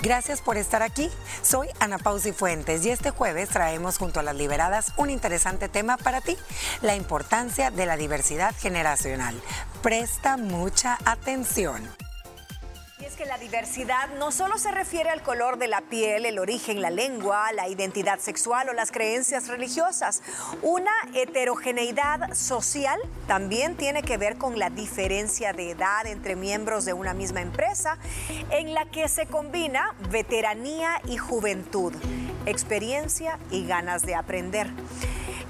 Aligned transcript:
Gracias 0.00 0.40
por 0.40 0.56
estar 0.56 0.82
aquí. 0.82 1.10
Soy 1.42 1.68
Ana 1.80 1.98
Pausi 1.98 2.32
Fuentes 2.32 2.84
y 2.86 2.90
este 2.90 3.10
jueves 3.10 3.48
traemos 3.48 3.98
junto 3.98 4.20
a 4.20 4.22
las 4.22 4.36
liberadas 4.36 4.92
un 4.96 5.10
interesante 5.10 5.68
tema 5.68 5.96
para 5.96 6.20
ti, 6.20 6.36
la 6.82 6.94
importancia 6.94 7.70
de 7.70 7.86
la 7.86 7.96
diversidad 7.96 8.54
generacional. 8.56 9.40
Presta 9.82 10.36
mucha 10.36 10.98
atención 11.04 11.82
que 13.16 13.26
la 13.26 13.38
diversidad 13.38 14.08
no 14.18 14.30
solo 14.32 14.58
se 14.58 14.70
refiere 14.70 15.10
al 15.10 15.22
color 15.22 15.58
de 15.58 15.68
la 15.68 15.80
piel, 15.82 16.26
el 16.26 16.38
origen, 16.38 16.82
la 16.82 16.90
lengua, 16.90 17.52
la 17.52 17.68
identidad 17.68 18.18
sexual 18.18 18.68
o 18.68 18.72
las 18.72 18.90
creencias 18.90 19.48
religiosas. 19.48 20.22
Una 20.62 20.90
heterogeneidad 21.14 22.34
social 22.34 22.98
también 23.26 23.76
tiene 23.76 24.02
que 24.02 24.16
ver 24.16 24.36
con 24.36 24.58
la 24.58 24.70
diferencia 24.70 25.52
de 25.52 25.70
edad 25.70 26.06
entre 26.06 26.36
miembros 26.36 26.84
de 26.84 26.92
una 26.92 27.14
misma 27.14 27.40
empresa, 27.40 27.98
en 28.50 28.74
la 28.74 28.84
que 28.86 29.08
se 29.08 29.26
combina 29.26 29.94
veteranía 30.10 31.00
y 31.06 31.16
juventud, 31.16 31.92
experiencia 32.46 33.38
y 33.50 33.66
ganas 33.66 34.02
de 34.02 34.14
aprender. 34.14 34.68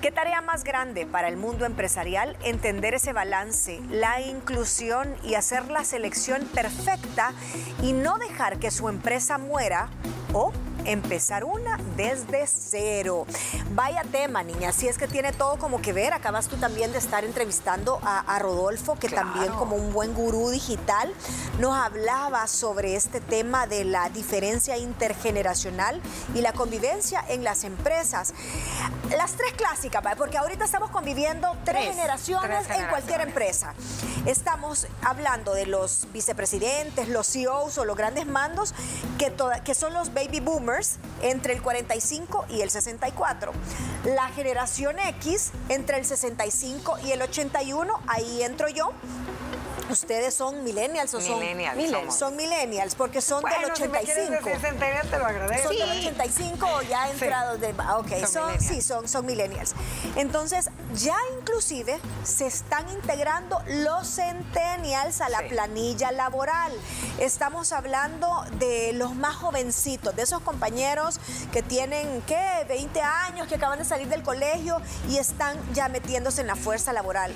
¿Qué 0.00 0.12
tarea 0.12 0.40
más 0.42 0.62
grande 0.62 1.06
para 1.06 1.26
el 1.26 1.36
mundo 1.36 1.64
empresarial 1.64 2.36
entender 2.44 2.94
ese 2.94 3.12
balance, 3.12 3.80
la 3.90 4.20
inclusión 4.20 5.16
y 5.24 5.34
hacer 5.34 5.72
la 5.72 5.82
selección 5.82 6.46
perfecta 6.54 7.32
y 7.82 7.94
no 7.94 8.16
dejar 8.18 8.60
que 8.60 8.70
su 8.70 8.88
empresa 8.88 9.38
muera 9.38 9.88
o 10.32 10.52
empezar 10.88 11.44
una 11.44 11.78
desde 11.96 12.46
cero. 12.46 13.26
Vaya 13.72 14.02
tema, 14.10 14.42
niña, 14.42 14.72
si 14.72 14.88
es 14.88 14.96
que 14.96 15.06
tiene 15.06 15.32
todo 15.32 15.58
como 15.58 15.82
que 15.82 15.92
ver. 15.92 16.14
Acabas 16.14 16.48
tú 16.48 16.56
también 16.56 16.92
de 16.92 16.98
estar 16.98 17.24
entrevistando 17.24 18.00
a, 18.02 18.38
Rodolfo, 18.38 18.94
que 18.94 19.08
también 19.08 19.52
como 19.52 19.76
un 19.76 19.92
buen 19.92 20.14
gurú 20.14 20.50
digital 20.50 21.12
nos 21.58 21.76
hablaba 21.76 22.46
sobre 22.46 22.94
este 22.94 23.20
tema 23.20 23.66
de 23.66 23.84
la 23.84 24.08
diferencia 24.10 24.78
intergeneracional 24.78 26.00
y 26.34 26.40
la 26.40 26.52
convivencia 26.52 27.22
en 27.28 27.44
las 27.44 27.64
empresas. 27.64 28.32
Las 29.16 29.32
tres 29.32 29.52
clásicas, 29.54 30.02
porque 30.16 30.38
ahorita 30.38 30.64
estamos 30.64 30.90
conviviendo 30.90 31.54
tres, 31.64 31.90
generaciones 31.90 32.70
en 32.70 32.86
cualquier 32.86 33.20
empresa. 33.22 33.74
Estamos 34.24 34.86
hablando 35.02 35.52
de 35.52 35.66
los 35.66 36.06
vicepresidentes, 36.12 37.08
los 37.08 37.26
CEOs 37.26 37.76
o 37.78 37.84
los 37.84 37.96
grandes 37.96 38.26
mandos, 38.26 38.72
que, 39.18 39.32
que 39.64 39.74
son 39.74 39.92
los 39.94 40.14
baby 40.14 40.40
boomers 40.40 40.77
entre 41.22 41.54
el 41.54 41.62
45 41.62 42.46
y 42.50 42.60
el 42.60 42.70
64. 42.70 43.52
La 44.04 44.28
generación 44.28 44.98
X 44.98 45.50
entre 45.68 45.98
el 45.98 46.04
65 46.04 46.98
y 47.04 47.12
el 47.12 47.22
81, 47.22 47.92
ahí 48.06 48.42
entro 48.42 48.68
yo, 48.68 48.92
¿Ustedes 49.90 50.34
son 50.34 50.62
millennials 50.64 51.14
o 51.14 51.20
son 51.20 51.40
millennials? 51.40 52.14
Son 52.14 52.36
millennials 52.36 52.94
porque 52.94 53.20
son 53.20 53.42
del 53.42 53.70
85. 53.70 54.36
Si 54.44 55.08
te 55.08 55.18
lo 55.18 55.26
agradezco. 55.26 55.68
Son 55.68 55.76
del 55.76 55.90
85 55.90 56.66
o 56.66 56.82
ya 56.82 57.10
entrados 57.10 57.60
de 57.60 57.74
ah, 57.78 57.98
ok, 57.98 58.26
son, 58.26 58.60
sí, 58.60 58.82
son, 58.82 59.08
son 59.08 59.24
millennials. 59.24 59.74
Entonces, 60.16 60.70
ya 60.94 61.16
inclusive 61.38 61.98
se 62.24 62.46
están 62.46 62.88
integrando 62.90 63.62
los 63.66 64.14
centennials 64.14 65.20
a 65.20 65.28
la 65.28 65.40
planilla 65.48 66.12
laboral. 66.12 66.72
Estamos 67.18 67.72
hablando 67.72 68.44
de 68.58 68.92
los 68.92 69.14
más 69.14 69.36
jovencitos, 69.36 70.14
de 70.14 70.22
esos 70.22 70.40
compañeros 70.42 71.20
que 71.52 71.62
tienen, 71.62 72.22
¿qué? 72.26 72.64
20 72.68 73.00
años, 73.00 73.46
que 73.46 73.54
acaban 73.54 73.78
de 73.78 73.84
salir 73.84 74.08
del 74.08 74.22
colegio 74.22 74.80
y 75.08 75.16
están 75.16 75.56
ya 75.72 75.88
metiéndose 75.88 76.42
en 76.42 76.46
la 76.46 76.56
fuerza 76.56 76.92
laboral. 76.92 77.34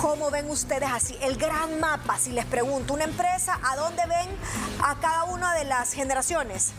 ¿Cómo 0.00 0.30
ven 0.30 0.48
ustedes 0.48 0.88
así 0.90 1.14
el 1.20 1.36
gran 1.36 1.78
mapa? 1.78 2.16
Si 2.16 2.32
les 2.32 2.46
pregunto, 2.46 2.94
una 2.94 3.04
empresa, 3.04 3.60
¿a 3.62 3.76
dónde 3.76 4.02
ven 4.06 4.30
a 4.82 4.98
cada 4.98 5.24
una 5.24 5.54
de 5.54 5.66
las 5.66 5.92
generaciones? 5.92 6.72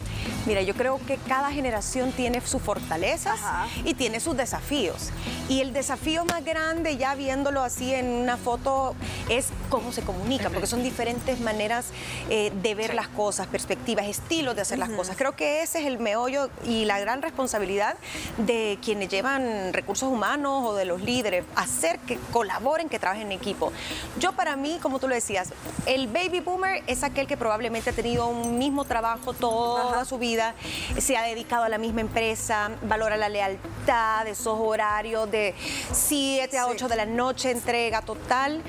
Mira, 0.45 0.61
yo 0.61 0.73
creo 0.73 0.99
que 1.05 1.17
cada 1.17 1.51
generación 1.51 2.11
tiene 2.11 2.41
sus 2.41 2.61
fortalezas 2.61 3.39
y 3.83 3.93
tiene 3.93 4.19
sus 4.19 4.35
desafíos. 4.35 5.11
Y 5.49 5.61
el 5.61 5.73
desafío 5.73 6.25
más 6.25 6.43
grande, 6.43 6.97
ya 6.97 7.13
viéndolo 7.15 7.61
así 7.61 7.93
en 7.93 8.07
una 8.07 8.37
foto, 8.37 8.95
es 9.29 9.49
cómo 9.69 9.91
se 9.91 10.01
comunica, 10.01 10.49
porque 10.49 10.67
son 10.67 10.81
diferentes 10.83 11.39
maneras 11.39 11.87
eh, 12.29 12.51
de 12.61 12.75
ver 12.75 12.93
las 12.93 13.07
cosas, 13.09 13.47
perspectivas, 13.47 14.05
estilos 14.05 14.55
de 14.55 14.61
hacer 14.61 14.79
las 14.79 14.89
cosas. 14.89 15.15
Creo 15.17 15.35
que 15.35 15.61
ese 15.61 15.79
es 15.81 15.85
el 15.85 15.99
meollo 15.99 16.49
y 16.65 16.85
la 16.85 16.99
gran 16.99 17.21
responsabilidad 17.21 17.95
de 18.37 18.79
quienes 18.83 19.09
llevan 19.09 19.73
recursos 19.73 20.09
humanos 20.09 20.63
o 20.65 20.73
de 20.73 20.85
los 20.85 21.01
líderes, 21.01 21.45
hacer 21.55 21.99
que 21.99 22.17
colaboren, 22.31 22.89
que 22.89 22.99
trabajen 22.99 23.27
en 23.27 23.31
equipo. 23.33 23.71
Yo 24.19 24.33
para 24.33 24.55
mí, 24.55 24.79
como 24.81 24.99
tú 24.99 25.07
lo 25.07 25.15
decías, 25.15 25.53
el 25.85 26.07
baby 26.07 26.39
boomer 26.39 26.83
es 26.87 27.03
aquel 27.03 27.27
que 27.27 27.37
probablemente 27.37 27.89
ha 27.89 27.93
tenido 27.93 28.27
un 28.27 28.57
mismo 28.57 28.85
trabajo 28.85 29.33
toda 29.33 30.05
su 30.11 30.17
vida, 30.17 30.55
se 30.99 31.15
ha 31.15 31.23
dedicado 31.23 31.63
a 31.63 31.69
la 31.69 31.77
misma 31.77 32.01
empresa, 32.01 32.69
valora 32.81 33.15
la 33.15 33.29
lealtad, 33.29 34.27
esos 34.27 34.59
horarios 34.59 35.31
de 35.31 35.55
7 35.93 36.57
a 36.57 36.67
8 36.67 36.89
de 36.89 36.95
la 36.97 37.05
noche, 37.05 37.49
entrega 37.49 38.01
total. 38.01 38.61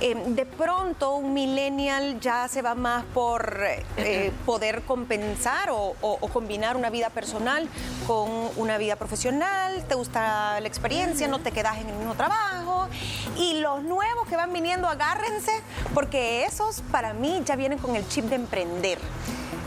Eh, 0.00 0.16
de 0.26 0.44
pronto 0.44 1.14
un 1.14 1.34
millennial 1.34 2.18
ya 2.18 2.48
se 2.48 2.62
va 2.62 2.74
más 2.74 3.04
por 3.14 3.62
eh, 3.96 4.32
poder 4.44 4.82
compensar 4.82 5.68
o, 5.70 5.94
combinar 6.32 6.76
una 6.76 6.90
vida 6.90 7.10
personal 7.10 7.68
con 8.08 8.28
una 8.56 8.76
vida 8.76 8.96
profesional, 8.96 9.84
te 9.88 9.94
gusta 9.94 10.58
la 10.58 10.66
experiencia, 10.66 11.28
no 11.28 11.38
te 11.38 11.52
quedas 11.52 11.76
en 11.78 11.90
el 11.90 11.94
mismo 11.94 12.14
trabajo. 12.14 12.88
Y 13.36 13.60
los 13.60 13.84
nuevos 13.84 14.26
que 14.28 14.34
van 14.34 14.52
viniendo, 14.52 14.88
agárrense, 14.88 15.52
porque 15.94 16.44
esos 16.44 16.82
para 16.90 17.12
mí 17.12 17.40
ya 17.44 17.54
vienen 17.54 17.78
con 17.78 17.94
el 17.94 18.06
chip 18.08 18.24
de 18.24 18.34
emprender 18.34 18.98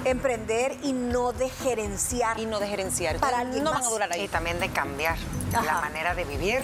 emprender 0.06 0.78
y 0.84 0.94
no 0.94 1.31
de 1.34 1.50
gerenciar. 1.50 2.39
Y 2.39 2.45
no 2.45 2.59
de 2.59 2.67
gerenciar. 2.67 3.17
Para 3.17 3.44
no 3.44 3.72
van 3.72 3.84
a 3.84 3.89
durar 3.89 4.13
ahí. 4.13 4.23
Y 4.23 4.28
también 4.28 4.59
de 4.59 4.69
cambiar 4.69 5.17
la 5.51 5.81
manera 5.81 6.16
de 6.16 6.25
vivir 6.25 6.62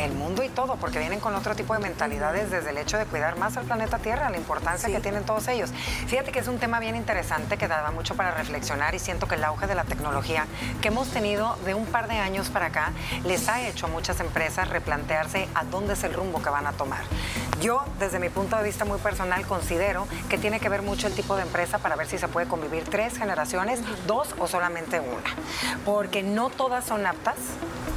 el 0.00 0.12
mundo 0.12 0.42
y 0.42 0.48
todo, 0.48 0.76
porque 0.76 0.98
vienen 0.98 1.20
con 1.20 1.34
otro 1.34 1.54
tipo 1.54 1.74
de 1.74 1.80
mentalidades 1.80 2.50
desde 2.50 2.70
el 2.70 2.78
hecho 2.78 2.98
de 2.98 3.06
cuidar 3.06 3.38
más 3.38 3.56
al 3.56 3.64
planeta 3.64 3.98
Tierra, 3.98 4.30
la 4.30 4.36
importancia 4.36 4.88
que 4.88 5.00
tienen 5.00 5.24
todos 5.24 5.48
ellos. 5.48 5.70
Fíjate 6.06 6.32
que 6.32 6.38
es 6.40 6.48
un 6.48 6.58
tema 6.58 6.80
bien 6.80 6.96
interesante 6.96 7.56
que 7.56 7.68
daba 7.68 7.90
mucho 7.90 8.14
para 8.14 8.32
reflexionar 8.32 8.94
y 8.94 8.98
siento 8.98 9.26
que 9.28 9.34
el 9.34 9.44
auge 9.44 9.66
de 9.66 9.74
la 9.74 9.84
tecnología 9.84 10.46
que 10.80 10.88
hemos 10.88 11.08
tenido 11.08 11.56
de 11.64 11.74
un 11.74 11.86
par 11.86 12.08
de 12.08 12.18
años 12.18 12.48
para 12.48 12.66
acá 12.66 12.92
les 13.24 13.48
ha 13.48 13.66
hecho 13.66 13.86
a 13.86 13.88
muchas 13.88 14.20
empresas 14.20 14.68
replantearse 14.68 15.48
a 15.54 15.64
dónde 15.64 15.94
es 15.94 16.04
el 16.04 16.14
rumbo 16.14 16.42
que 16.42 16.50
van 16.50 16.66
a 16.66 16.72
tomar. 16.72 17.02
Yo, 17.60 17.84
desde 17.98 18.18
mi 18.20 18.28
punto 18.28 18.56
de 18.56 18.62
vista 18.62 18.84
muy 18.84 18.98
personal, 18.98 19.44
considero 19.46 20.06
que 20.28 20.38
tiene 20.38 20.60
que 20.60 20.68
ver 20.68 20.82
mucho 20.82 21.06
el 21.06 21.14
tipo 21.14 21.36
de 21.36 21.42
empresa 21.42 21.78
para 21.78 21.96
ver 21.96 22.06
si 22.06 22.18
se 22.18 22.28
puede 22.28 22.46
convivir 22.46 22.84
tres 22.84 23.18
generaciones, 23.18 23.80
dos 24.06 24.34
o 24.38 24.46
solamente 24.46 25.00
una, 25.00 25.34
porque 25.84 26.22
no 26.22 26.50
todas 26.50 26.84
son 26.84 27.06
aptas 27.06 27.36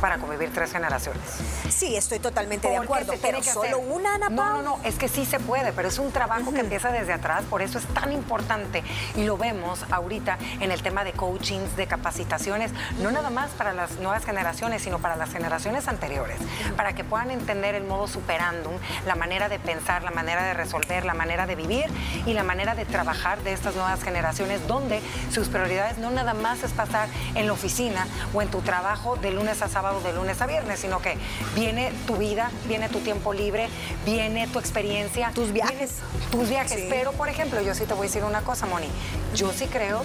para 0.02 0.18
convivir 0.18 0.52
tres 0.52 0.72
generaciones. 0.72 1.22
Sí, 1.70 1.96
estoy 1.96 2.20
totalmente 2.20 2.68
de 2.68 2.78
acuerdo, 2.78 3.14
pero 3.22 3.42
solo 3.44 3.80
una, 3.80 4.16
Ana 4.16 4.30
No, 4.30 4.50
no, 4.50 4.62
no, 4.62 4.80
es 4.84 4.96
que 4.96 5.08
sí 5.08 5.26
se 5.26 5.40
puede, 5.40 5.72
pero 5.72 5.88
es 5.88 6.00
un 6.00 6.12
trabajo 6.12 6.52
que 6.52 6.60
empieza 6.60 6.92
desde 6.92 7.14
atrás, 7.14 7.44
por 7.50 7.62
eso 7.62 7.78
es 7.78 7.86
tan 7.94 8.12
importante 8.12 8.84
y 9.16 9.24
lo 9.24 9.38
vemos 9.38 9.86
ahorita 9.92 10.40
en 10.60 10.72
el 10.72 10.82
tema 10.82 11.04
de 11.04 11.14
coachings, 11.14 11.78
de 11.78 11.86
capacitaciones, 11.86 12.72
no 13.02 13.12
nada 13.12 13.30
más 13.30 13.52
para 13.52 13.74
las 13.74 14.00
nuevas 14.00 14.26
generaciones, 14.26 14.82
sino 14.82 15.00
para 15.00 15.16
las 15.16 15.32
generaciones 15.32 15.88
anteriores, 15.88 16.38
para 16.76 16.94
que 16.94 17.04
puedan 17.04 17.30
entender 17.30 17.76
el 17.76 17.84
modo 17.84 18.08
superandum, 18.08 18.74
la 19.06 19.16
manera 19.16 19.50
de 19.50 19.60
pensar, 19.60 20.02
la 20.04 20.12
manera 20.12 20.44
de 20.44 20.56
resolver, 20.56 21.06
la 21.06 21.14
manera 21.14 21.46
de 21.46 21.56
vivir 21.56 21.86
y 22.26 22.34
la 22.34 22.44
manera 22.44 22.74
de 22.74 22.86
trabajar 22.86 23.44
de 23.44 23.54
estas 23.54 23.76
nuevas 23.76 24.04
generaciones, 24.04 24.68
donde 24.68 25.00
sus 25.32 25.48
prioridades 25.48 26.00
no 26.00 26.10
nada 26.10 26.34
más 26.34 26.64
es 26.64 26.72
pasar 26.72 27.08
en 27.36 27.46
la 27.46 27.54
oficina 27.54 28.08
o 28.34 28.42
en 28.42 28.50
tu 28.50 28.62
trabajo 28.62 29.16
de 29.16 29.32
lunes 29.32 29.62
a 29.62 29.68
sábado 29.68 29.91
de 30.00 30.14
lunes 30.14 30.42
a 30.42 30.48
viernes, 30.48 30.80
sino 30.80 31.02
que 31.02 31.18
viene 31.56 31.92
tu 32.08 32.16
vida, 32.16 32.50
viene 32.68 32.90
tu 32.90 33.00
tiempo 33.00 33.34
libre, 33.34 33.68
viene 34.06 34.48
tu 34.48 34.60
experiencia. 34.60 35.32
Tus 35.34 35.52
viajes. 35.52 35.96
tus 36.32 36.50
viajes. 36.50 36.86
Pero, 36.90 37.12
por 37.12 37.30
ejemplo, 37.30 37.62
yo 37.62 37.76
sí 37.76 37.86
te 37.86 37.94
voy 37.94 38.06
a 38.06 38.10
decir 38.10 38.24
una 38.24 38.42
cosa, 38.42 38.66
Moni. 38.66 38.88
Yo 39.36 39.52
sí 39.52 39.68
creo 39.68 40.02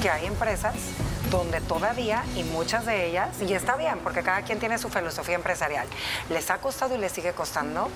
que 0.00 0.10
hay 0.10 0.26
empresas 0.26 0.74
donde 1.36 1.60
todavía, 1.60 2.24
y 2.34 2.44
muchas 2.44 2.86
de 2.86 3.06
ellas, 3.06 3.28
y 3.40 3.52
está 3.52 3.76
bien, 3.76 3.98
porque 4.00 4.22
cada 4.22 4.42
quien 4.42 4.58
tiene 4.58 4.78
su 4.78 4.88
filosofía 4.88 5.34
empresarial, 5.34 5.86
les 6.30 6.50
ha 6.50 6.58
costado 6.58 6.94
y 6.94 6.98
les 6.98 7.12
sigue 7.12 7.32
costando 7.32 7.88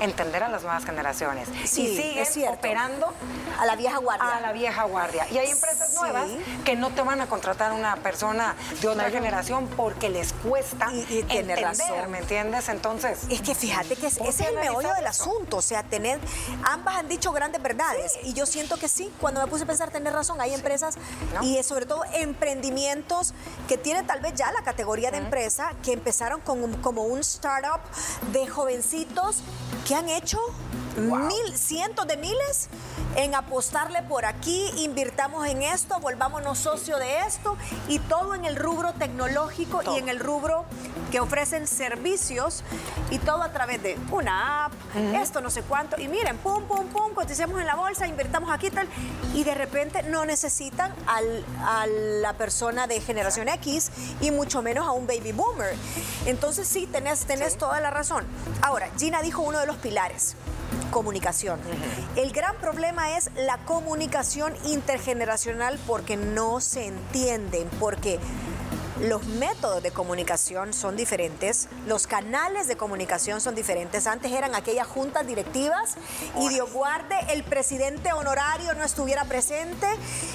entender 0.00 0.42
a 0.42 0.48
las 0.48 0.62
nuevas 0.62 0.84
generaciones. 0.84 1.48
Sí, 1.64 1.98
y 2.20 2.24
siguen 2.24 2.52
operando 2.52 3.12
a 3.58 3.66
la 3.66 3.76
vieja 3.76 3.98
guardia. 3.98 4.36
A 4.36 4.40
la 4.40 4.52
vieja 4.52 4.84
guardia. 4.84 5.26
Y 5.30 5.38
hay 5.38 5.50
empresas 5.50 5.94
nuevas 5.94 6.28
que 6.64 6.76
no 6.76 6.90
te 6.90 7.02
van 7.02 7.20
a 7.20 7.26
contratar 7.26 7.72
una 7.72 7.96
persona 7.96 8.54
de 8.80 8.88
otra 8.88 9.10
generación 9.10 9.68
porque 9.76 10.08
les 10.08 10.32
cuesta 10.32 10.92
y, 10.92 11.20
entender, 11.20 11.60
razón. 11.60 12.10
¿me 12.10 12.18
entiendes? 12.18 12.68
Entonces... 12.68 13.24
Es 13.30 13.42
que 13.42 13.54
fíjate 13.54 13.96
que 13.96 14.06
ese 14.06 14.26
es 14.26 14.40
el 14.40 14.54
meollo 14.54 14.92
del 14.94 15.06
asunto, 15.06 15.58
o 15.58 15.62
sea, 15.62 15.82
tener... 15.82 16.20
Ambas 16.64 16.96
han 16.96 17.08
dicho 17.08 17.32
grandes 17.32 17.62
verdades 17.62 18.18
y 18.22 18.32
yo 18.34 18.46
siento 18.46 18.76
que 18.76 18.88
sí, 18.88 19.12
cuando 19.20 19.40
me 19.40 19.46
puse 19.46 19.64
a 19.64 19.66
pensar, 19.66 19.90
tener 19.90 20.12
razón, 20.12 20.40
hay 20.40 20.54
empresas 20.54 20.96
y 21.42 21.62
sobre 21.62 21.86
todo 21.86 22.04
emprendimientos 22.88 23.34
que 23.68 23.76
tienen 23.76 24.06
tal 24.06 24.20
vez 24.20 24.34
ya 24.34 24.50
la 24.52 24.62
categoría 24.62 25.10
de 25.10 25.18
empresa, 25.18 25.72
que 25.82 25.92
empezaron 25.92 26.40
con, 26.40 26.74
como 26.80 27.04
un 27.04 27.20
startup 27.20 27.80
de 28.32 28.46
jovencitos 28.46 29.42
que 29.86 29.94
han 29.94 30.08
hecho 30.08 30.38
mil, 31.00 31.56
cientos 31.56 32.06
de 32.06 32.16
miles 32.16 32.68
en 33.16 33.34
apostarle 33.34 34.02
por 34.02 34.24
aquí, 34.24 34.70
invirtamos 34.76 35.46
en 35.46 35.62
esto, 35.62 35.98
volvámonos 36.00 36.58
socio 36.58 36.98
de 36.98 37.20
esto 37.20 37.56
y 37.88 37.98
todo 37.98 38.34
en 38.34 38.44
el 38.44 38.56
rubro 38.56 38.92
tecnológico 38.92 39.82
y 39.94 39.98
en 39.98 40.08
el 40.08 40.20
rubro 40.20 40.64
que 41.10 41.20
ofrecen 41.20 41.66
servicios 41.66 42.62
y 43.10 43.18
todo 43.18 43.42
a 43.42 43.52
través 43.52 43.82
de 43.82 43.98
una 44.10 44.66
app, 44.66 44.72
esto 45.14 45.40
no 45.40 45.50
sé 45.50 45.62
cuánto. 45.62 46.00
Y 46.00 46.08
miren, 46.08 46.36
pum, 46.38 46.64
pum, 46.64 46.86
pum, 46.88 47.14
coticemos 47.14 47.60
en 47.60 47.66
la 47.66 47.74
bolsa, 47.74 48.06
invirtamos 48.06 48.50
aquí 48.50 48.70
tal. 48.70 48.88
Y 49.34 49.44
de 49.44 49.54
repente 49.54 50.02
no 50.02 50.24
necesitan 50.24 50.94
a 51.06 51.86
la 51.86 52.34
persona 52.34 52.86
de 52.86 53.00
generación 53.00 53.48
X 53.48 53.90
y 54.20 54.30
mucho 54.30 54.62
menos 54.62 54.86
a 54.86 54.92
un 54.92 55.06
baby 55.06 55.32
boomer. 55.32 55.74
Entonces 56.26 56.68
sí, 56.68 56.86
tenés, 56.86 57.24
tenés 57.24 57.56
toda 57.56 57.80
la 57.80 57.90
razón. 57.90 58.24
Ahora, 58.62 58.90
Gina 58.98 59.22
dijo 59.22 59.42
uno 59.42 59.58
de 59.58 59.66
los 59.66 59.76
pilares 59.76 60.36
comunicación. 60.90 61.60
El 62.16 62.32
gran 62.32 62.56
problema 62.56 63.16
es 63.16 63.30
la 63.36 63.58
comunicación 63.58 64.54
intergeneracional 64.66 65.78
porque 65.86 66.16
no 66.16 66.60
se 66.60 66.86
entienden, 66.86 67.68
porque 67.78 68.18
los 69.00 69.24
métodos 69.26 69.82
de 69.82 69.90
comunicación 69.90 70.72
son 70.72 70.96
diferentes, 70.96 71.68
los 71.86 72.06
canales 72.06 72.66
de 72.66 72.76
comunicación 72.76 73.40
son 73.40 73.54
diferentes. 73.54 74.06
Antes 74.06 74.32
eran 74.32 74.54
aquellas 74.54 74.86
juntas 74.86 75.26
directivas 75.26 75.96
y 76.38 76.48
Dios 76.48 76.72
guarde, 76.72 77.14
el 77.30 77.44
presidente 77.44 78.12
honorario 78.12 78.74
no 78.74 78.84
estuviera 78.84 79.24
presente 79.24 79.86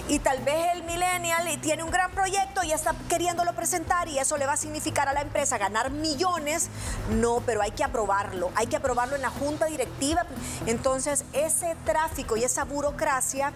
y 0.07 0.19
tal 0.19 0.39
vez 0.44 0.75
el 0.75 0.83
millennial 0.83 1.48
tiene 1.62 1.83
un 1.83 1.92
gran 1.92 2.12
proyecto 2.12 2.63
y 2.63 2.71
está 2.71 2.95
queriéndolo 3.10 3.54
presentar 3.54 4.07
y 4.07 4.19
eso 4.19 4.38
le 4.38 4.45
va 4.45 4.54
a 4.54 4.57
significar 4.57 5.07
a 5.09 5.13
la 5.13 5.21
empresa 5.21 5.57
ganar 5.57 5.92
millones. 5.92 6.69
No, 7.12 7.42
pero 7.45 7.62
hay 7.62 7.71
que 7.71 7.83
aprobarlo, 7.83 8.51
hay 8.56 8.68
que 8.68 8.77
aprobarlo 8.77 9.16
en 9.16 9.21
la 9.21 9.30
junta 9.30 9.66
directiva. 9.66 10.25
Entonces, 10.68 11.25
ese 11.33 11.75
tráfico 11.86 12.38
y 12.38 12.44
esa 12.44 12.63
burocracia 12.63 13.51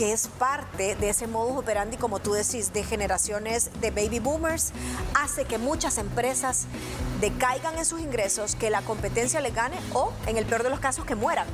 que 0.00 0.14
es 0.14 0.28
parte 0.28 0.96
de 0.96 1.10
ese 1.10 1.26
modus 1.26 1.58
operandi, 1.58 1.98
como 1.98 2.20
tú 2.20 2.32
decís, 2.32 2.72
de 2.72 2.84
generaciones 2.84 3.70
de 3.82 3.90
baby 3.90 4.18
hace 5.14 5.44
que 5.44 5.58
muchas 5.58 5.98
empresas 5.98 6.66
decaigan 7.20 7.76
en 7.76 7.84
sus 7.84 8.00
ingresos, 8.00 8.54
que 8.54 8.70
la 8.70 8.82
competencia 8.82 9.40
les 9.40 9.54
gane 9.54 9.76
o, 9.92 10.12
en 10.26 10.36
el 10.36 10.46
peor 10.46 10.62
de 10.62 10.70
los 10.70 10.80
casos, 10.80 11.04
que 11.04 11.14
mueran. 11.14 11.46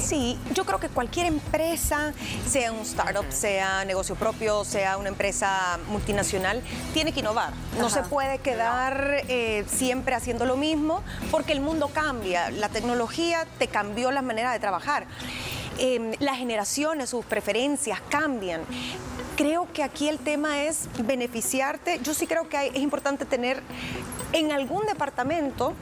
Sí, 0.00 0.38
yo 0.54 0.64
creo 0.64 0.78
que 0.78 0.88
cualquier 0.88 1.26
empresa, 1.26 2.12
sea 2.48 2.72
un 2.72 2.80
startup, 2.80 3.26
sea 3.30 3.84
negocio 3.84 4.14
propio, 4.14 4.64
sea 4.64 4.96
una 4.96 5.08
empresa 5.08 5.78
multinacional, 5.88 6.62
tiene 6.94 7.12
que 7.12 7.20
innovar. 7.20 7.52
No 7.78 7.90
se 7.90 8.02
puede 8.02 8.38
quedar 8.38 9.22
eh, 9.28 9.64
siempre 9.68 10.14
haciendo 10.14 10.44
lo 10.44 10.56
mismo 10.56 11.02
porque 11.30 11.52
el 11.52 11.60
mundo 11.60 11.88
cambia, 11.92 12.50
la 12.50 12.68
tecnología 12.68 13.46
te 13.58 13.68
cambió 13.68 14.10
la 14.10 14.22
manera 14.22 14.52
de 14.52 14.60
trabajar. 14.60 15.06
Em, 15.78 16.12
las 16.18 16.38
generaciones, 16.38 17.10
sus 17.10 17.24
preferencias 17.24 18.00
cambian. 18.08 18.62
Creo 19.38 19.68
que 19.72 19.84
aquí 19.84 20.08
el 20.08 20.18
tema 20.18 20.64
es 20.64 20.88
beneficiarte. 21.06 22.00
Yo 22.02 22.12
sí 22.12 22.26
creo 22.26 22.48
que 22.48 22.66
es 22.66 22.78
importante 22.78 23.24
tener 23.24 23.62
en 24.32 24.50
algún 24.50 24.84
departamento 24.86 25.74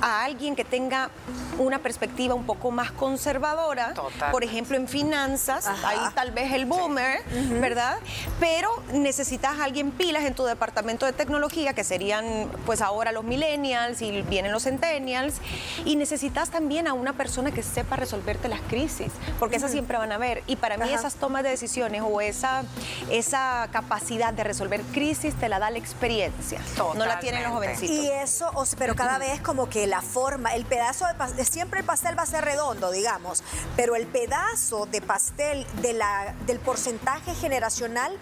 a 0.00 0.24
alguien 0.24 0.56
que 0.56 0.64
tenga 0.64 1.10
una 1.58 1.78
perspectiva 1.78 2.34
un 2.34 2.44
poco 2.44 2.70
más 2.70 2.90
conservadora, 2.92 3.94
por 4.30 4.44
ejemplo 4.44 4.76
en 4.76 4.88
finanzas, 4.88 5.66
ahí 5.84 5.98
tal 6.14 6.30
vez 6.30 6.52
el 6.52 6.66
boomer, 6.66 7.22
¿verdad? 7.60 7.98
Pero 8.40 8.70
necesitas 8.92 9.58
a 9.58 9.64
alguien 9.64 9.90
pilas 9.90 10.24
en 10.24 10.34
tu 10.34 10.44
departamento 10.44 11.06
de 11.06 11.12
tecnología, 11.12 11.72
que 11.72 11.84
serían 11.84 12.50
pues 12.66 12.82
ahora 12.82 13.12
los 13.12 13.24
millennials 13.24 14.02
y 14.02 14.22
vienen 14.22 14.52
los 14.52 14.64
centennials, 14.64 15.36
y 15.84 15.96
necesitas 15.96 16.50
también 16.50 16.86
a 16.88 16.92
una 16.92 17.14
persona 17.14 17.50
que 17.50 17.62
sepa 17.62 17.96
resolverte 17.96 18.48
las 18.48 18.60
crisis, 18.60 19.12
porque 19.38 19.56
esas 19.56 19.70
siempre 19.70 19.96
van 19.96 20.12
a 20.12 20.16
haber. 20.16 20.42
Y 20.46 20.56
para 20.56 20.76
mí 20.76 20.92
esas 20.92 21.14
tomas 21.14 21.42
de 21.42 21.50
decisiones 21.50 22.02
o 22.04 22.20
esa, 22.20 22.64
esa 23.10 23.68
capacidad 23.72 24.32
de 24.32 24.44
resolver 24.44 24.82
crisis 24.92 25.34
te 25.34 25.48
la 25.48 25.58
da 25.58 25.70
la 25.70 25.78
experiencia, 25.78 26.60
no 26.94 27.06
la 27.06 27.18
tienen 27.18 27.42
los 27.42 27.52
jovencitos. 27.52 27.96
Y 27.96 28.10
eso, 28.10 28.50
pero 28.78 28.94
cada 28.94 29.18
vez 29.18 29.40
como 29.40 29.68
que 29.68 29.85
la 29.86 30.02
forma, 30.02 30.54
el 30.54 30.64
pedazo 30.64 31.06
de, 31.36 31.44
siempre 31.44 31.80
el 31.80 31.86
pastel 31.86 32.18
va 32.18 32.22
a 32.22 32.26
ser 32.26 32.44
redondo, 32.44 32.90
digamos, 32.90 33.42
pero 33.76 33.96
el 33.96 34.06
pedazo 34.06 34.86
de 34.86 35.00
pastel 35.00 35.66
de 35.82 35.92
la, 35.92 36.34
del 36.46 36.58
porcentaje 36.58 37.34
generacional 37.34 38.16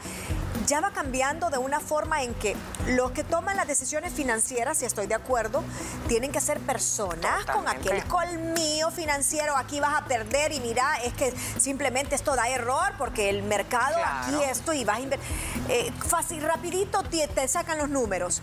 ya 0.66 0.80
va 0.80 0.90
cambiando 0.90 1.50
de 1.50 1.58
una 1.58 1.80
forma 1.80 2.22
en 2.22 2.34
que 2.34 2.56
los 2.88 3.10
que 3.10 3.24
toman 3.24 3.56
las 3.56 3.66
decisiones 3.66 4.12
financieras, 4.12 4.78
si 4.78 4.86
estoy 4.86 5.06
de 5.06 5.14
acuerdo, 5.14 5.62
tienen 6.08 6.32
que 6.32 6.40
ser 6.40 6.58
personas 6.60 7.44
con 7.44 7.68
aquel 7.68 8.02
colmillo 8.04 8.90
financiero. 8.90 9.56
Aquí 9.56 9.80
vas 9.80 9.94
a 10.00 10.04
perder 10.06 10.52
y 10.52 10.60
mira, 10.60 10.96
es 11.04 11.12
que 11.14 11.34
simplemente 11.58 12.14
esto 12.14 12.34
da 12.34 12.48
error 12.48 12.92
porque 12.98 13.28
el 13.28 13.42
mercado 13.42 13.96
aquí 14.04 14.42
esto 14.50 14.72
y 14.72 14.84
vas 14.84 14.98
a 14.98 15.00
invertir. 15.00 15.28
Eh, 15.68 15.92
fácil, 16.06 16.42
rapidito 16.42 17.02
te, 17.02 17.26
te 17.28 17.46
sacan 17.48 17.78
los 17.78 17.88
números 17.88 18.42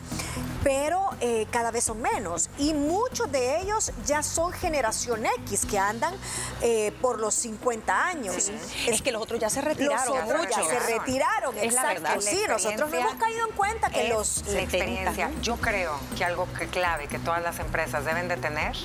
pero 0.64 1.10
eh, 1.22 1.46
cada 1.52 1.72
vez 1.72 1.84
son 1.84 2.02
menos. 2.02 2.50
Y 2.58 2.74
muchos 2.74 3.32
de 3.32 3.62
ellos 3.62 3.92
ya 4.06 4.24
son 4.24 4.52
generación 4.52 5.26
X, 5.46 5.66
que 5.66 5.78
andan 5.78 6.14
eh, 6.62 6.92
por 7.02 7.20
los 7.20 7.36
50 7.36 8.06
años. 8.06 8.52
Es, 8.88 9.02
que 9.02 9.12
los 9.12 9.22
otros 9.22 9.40
ya 9.40 9.50
se 9.50 9.62
retiraron. 9.62 10.16
Los 10.16 10.24
otros 10.24 10.48
ya 10.50 10.64
se 10.64 10.80
retiraron, 10.80 11.58
es 11.58 11.64
exacto. 11.66 12.02
La 12.02 12.22
sí, 12.22 12.42
nosotros 12.48 12.92
hemos 12.94 13.16
caído 13.16 13.48
en 13.48 13.56
cuenta 13.56 13.90
que 13.90 14.10
los... 14.10 14.46
La 14.48 14.62
experiencia. 14.62 15.32
Yo 15.42 15.58
creo 15.58 16.00
que 16.18 16.26
algo 16.26 16.48
que 16.58 16.68
clave 16.68 17.08
que 17.08 17.20
todas 17.20 17.42
las 17.42 17.60
empresas 17.60 18.04
deben 18.04 18.28
de 18.28 18.38
tener 18.38 18.76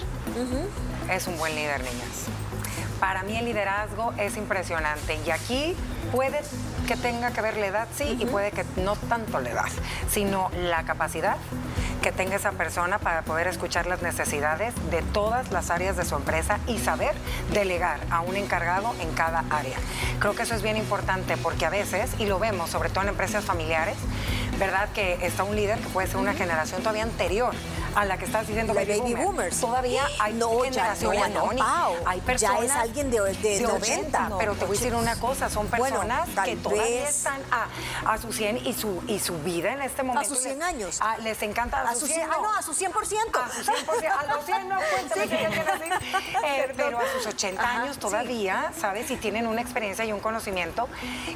es 1.11 1.27
un 1.27 1.39
buen 1.39 1.55
líder, 1.55 1.81
niñas. 1.81 2.29
Para 3.01 3.23
mí 3.23 3.37
el 3.37 3.45
liderazgo 3.45 4.15
es 4.17 4.37
impresionante 4.37 5.19
y 5.27 5.31
aquí 5.31 5.77
puede 6.13 6.41
que 6.87 6.97
tenga 6.97 7.31
que 7.33 7.41
ver 7.41 7.57
la 7.57 7.67
edad, 7.67 7.89
sí, 7.95 8.17
y 8.19 8.27
puede 8.27 8.53
que 8.53 8.65
no 8.77 8.97
tanto 8.97 9.41
la 9.41 9.51
edad, 9.51 9.69
sino 10.09 10.51
la 10.55 10.85
capacidad 10.85 11.37
que 12.01 12.13
tenga 12.13 12.37
esa 12.37 12.53
persona 12.53 12.99
para 12.99 13.23
poder 13.23 13.49
escuchar 13.49 13.87
las 13.87 14.01
necesidades 14.01 14.73
de 14.91 15.03
todas 15.03 15.51
las 15.51 15.71
áreas 15.71 15.97
de 15.97 16.05
su 16.05 16.15
empresa 16.15 16.61
y 16.69 16.79
saber 16.79 17.15
delegar 17.53 17.99
a 18.11 18.21
un 18.21 18.37
encargado 18.37 18.95
en 19.01 19.11
cada 19.13 19.45
área. 19.51 19.77
Creo 20.21 20.35
que 20.35 20.45
eso 20.45 20.55
es 20.55 20.63
bien 20.63 20.77
importante 20.77 21.37
porque 21.37 21.67
a 21.67 21.71
veces, 21.71 22.13
y 22.19 22.27
lo 22.27 22.39
vemos 22.39 22.71
sobre 22.71 22.91
todo 22.91 23.03
en 23.03 23.09
empresas 23.09 23.45
familiares, 23.45 23.97
¿verdad? 24.59 24.89
Que 24.95 25.19
está 25.27 25.43
un 25.43 25.57
líder 25.57 25.81
que 25.81 25.89
puede 25.89 26.07
ser 26.07 26.19
una 26.19 26.35
generación 26.35 26.81
todavía 26.81 27.03
anterior 27.03 27.55
a 27.97 28.05
la 28.05 28.19
que 28.19 28.27
estás 28.27 28.47
diciendo 28.47 28.75
baby, 28.75 29.15
boomers. 29.15 29.59
Todavía 29.59 30.07
hay 30.21 30.35
no, 30.35 30.61
generación 30.61 31.15
ya, 31.15 31.29
no, 31.29 31.51
Hay 32.05 32.21
personas 32.21 32.61
ya 32.61 32.65
es 32.67 32.71
alguien 32.73 33.11
de, 33.11 33.21
de, 33.21 33.61
90. 33.63 34.33
pero 34.39 34.53
te 34.53 34.67
voy 34.67 34.77
a 34.77 34.79
decir 34.79 34.95
una 34.95 35.17
cosa, 35.17 35.49
son 35.49 35.67
personas 35.67 36.29
que 36.45 36.57
todavía 36.57 37.09
están 37.09 37.41
a, 37.51 38.13
a, 38.13 38.19
su 38.19 38.33
100 38.33 38.67
y 38.67 38.75
su, 38.75 39.03
y 39.09 39.19
su 39.19 39.39
vida 39.39 39.73
en 39.73 39.81
este 39.81 40.03
momento. 40.03 40.31
A 40.31 40.37
sus 40.37 40.45
100 40.45 40.63
años. 40.63 41.01
les 41.23 41.43
encanta 41.43 41.81
a, 41.81 41.95
sus 41.95 42.11
100. 42.11 42.31
Ah, 42.31 42.37
no, 42.43 42.55
a 42.55 42.63
sus 42.63 42.79
100%. 42.81 42.93
A 42.93 43.51
sus 43.51 43.67
100%. 43.67 44.11
A 44.11 44.35
los 44.35 44.45
100 44.45 44.69
no 44.69 44.77
cuéntame 44.93 45.27
eh, 46.45 46.73
pero 46.77 46.99
a 46.99 47.13
sus 47.15 47.27
80 47.27 47.63
años 47.63 47.99
todavía, 47.99 48.73
¿sabes? 48.79 49.11
Y 49.11 49.17
tienen 49.17 49.47
una 49.47 49.63
experiencia 49.63 50.05
y 50.05 50.13
un 50.13 50.21
conocimiento. 50.21 50.89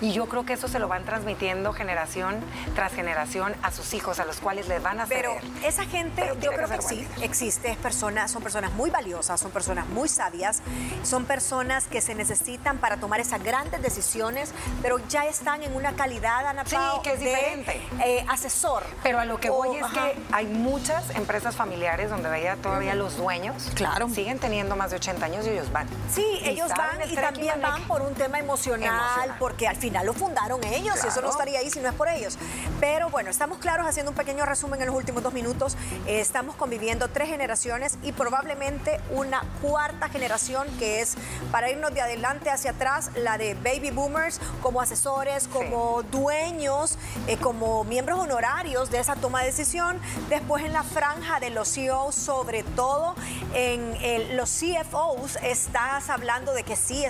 Y 0.03 0.13
yo 0.13 0.29
creo 0.29 0.45
que 0.45 0.53
eso 0.53 0.69
se 0.69 0.79
lo 0.79 0.89
van 0.89 1.05
transmitiendo 1.05 1.73
generación 1.73 2.41
tras 2.75 2.93
generación 2.93 3.55
a 3.63 3.73
sus 3.73 3.95
hijos, 3.95 4.21
a 4.21 4.27
los 4.27 4.41
cuales 4.41 4.69
les 4.69 4.83
van 4.83 5.01
a 5.01 5.05
hacer. 5.05 5.17
Pero 5.23 5.67
esa 5.67 5.85
gente, 5.85 6.35
yo 6.51 6.57
creo 6.57 6.69
que, 6.69 6.83
sí, 6.83 7.07
existe, 7.23 7.71
es 7.71 7.77
personas, 7.77 8.31
son 8.31 8.43
personas 8.43 8.73
muy 8.73 8.91
valiosas, 8.91 9.41
son 9.41 9.51
personas 9.51 9.87
muy 9.89 10.09
sabias, 10.09 10.61
son 11.03 11.25
personas 11.25 11.87
que 11.87 12.01
se 12.01 12.15
necesitan 12.15 12.79
para 12.79 12.97
tomar 12.99 13.21
esas 13.21 13.43
grandes 13.43 13.83
decisiones, 13.83 14.53
pero 14.83 14.99
ya 15.09 15.27
están 15.27 15.63
en 15.63 15.75
una 15.75 15.93
calidad, 15.95 16.47
Ana 16.47 16.65
sí, 16.65 16.77
que 17.03 17.13
es 17.13 17.21
diferente. 17.21 17.81
Eh, 18.05 18.25
asesor. 18.29 18.85
Pero 19.03 19.21
a 19.21 19.25
lo 19.25 19.39
que 19.39 19.51
voy 19.51 19.77
es 19.77 19.87
que 19.87 20.17
hay 20.33 20.47
muchas 20.47 21.11
empresas 21.11 21.55
familiares 21.57 22.11
donde 22.11 22.29
veía 22.29 22.57
todavía 22.57 22.95
los 22.95 23.17
dueños 23.17 23.71
claro. 23.75 24.09
siguen 24.09 24.39
teniendo 24.39 24.77
más 24.77 24.91
de 24.91 24.97
80 24.97 25.25
años 25.27 25.47
y 25.47 25.51
ellos 25.51 25.73
van. 25.73 25.89
Sí, 26.13 26.25
ellos 26.43 26.71
van 26.77 27.11
y 27.11 27.15
también 27.15 27.61
van 27.61 27.83
por 27.85 28.03
un 28.03 28.15
tema 28.15 28.39
emocional, 28.39 29.37
porque 29.39 29.69
al 29.69 29.77
final 29.77 30.07
lo 30.07 30.15
fundaron 30.15 30.63
ellos 30.65 30.97
y 31.05 31.09
eso 31.09 31.21
no 31.21 31.31
estaría 31.31 31.59
ahí 31.61 31.71
si 31.71 31.81
no 31.81 31.89
es 31.89 31.95
por 31.95 32.09
ellos. 32.09 32.39
Pero 32.81 33.11
bueno, 33.11 33.31
estamos 33.31 33.59
claros 33.59 33.87
haciendo 33.87 34.11
un 34.11 34.17
pequeño 34.17 34.45
resumen 34.45 34.81
en 34.81 34.87
los 34.87 34.97
últimos 34.97 35.23
dos 35.23 35.33
minutos. 35.33 35.77
Eh, 36.07 36.21
estamos 36.21 36.40
conviviendo 36.49 37.09
tres 37.09 37.29
generaciones 37.29 37.99
y 38.03 38.13
probablemente 38.13 39.01
una 39.11 39.43
cuarta 39.61 40.09
generación 40.09 40.67
que 40.79 41.01
es 41.01 41.17
para 41.53 41.71
irnos 41.71 41.93
de 41.93 42.01
adelante 42.01 42.51
hacia 42.51 42.73
atrás, 42.73 43.11
la 43.15 43.39
de 43.39 43.55
baby 43.55 43.91
boomers 43.91 44.41
como 44.63 44.81
asesores, 44.81 45.49
como 45.49 46.03
dueños, 46.05 46.97
eh, 47.27 47.37
como 47.37 47.85
miembros 47.85 48.19
honorarios 48.19 48.91
de 48.91 49.01
esa 49.01 49.17
toma 49.17 49.41
de 49.41 49.47
decisión. 49.47 49.99
Después 50.29 50.65
en 50.65 50.73
la 50.73 50.83
franja 50.83 51.41
de 51.41 51.51
los 51.51 51.69
CEOs, 51.75 52.15
sobre 52.15 52.63
todo 52.63 53.15
en 53.55 54.37
los 54.37 54.51
CFOs, 54.51 55.37
estás 55.43 56.09
hablando 56.11 56.53
de 56.53 56.63
que 56.63 56.77
sí, 56.77 57.05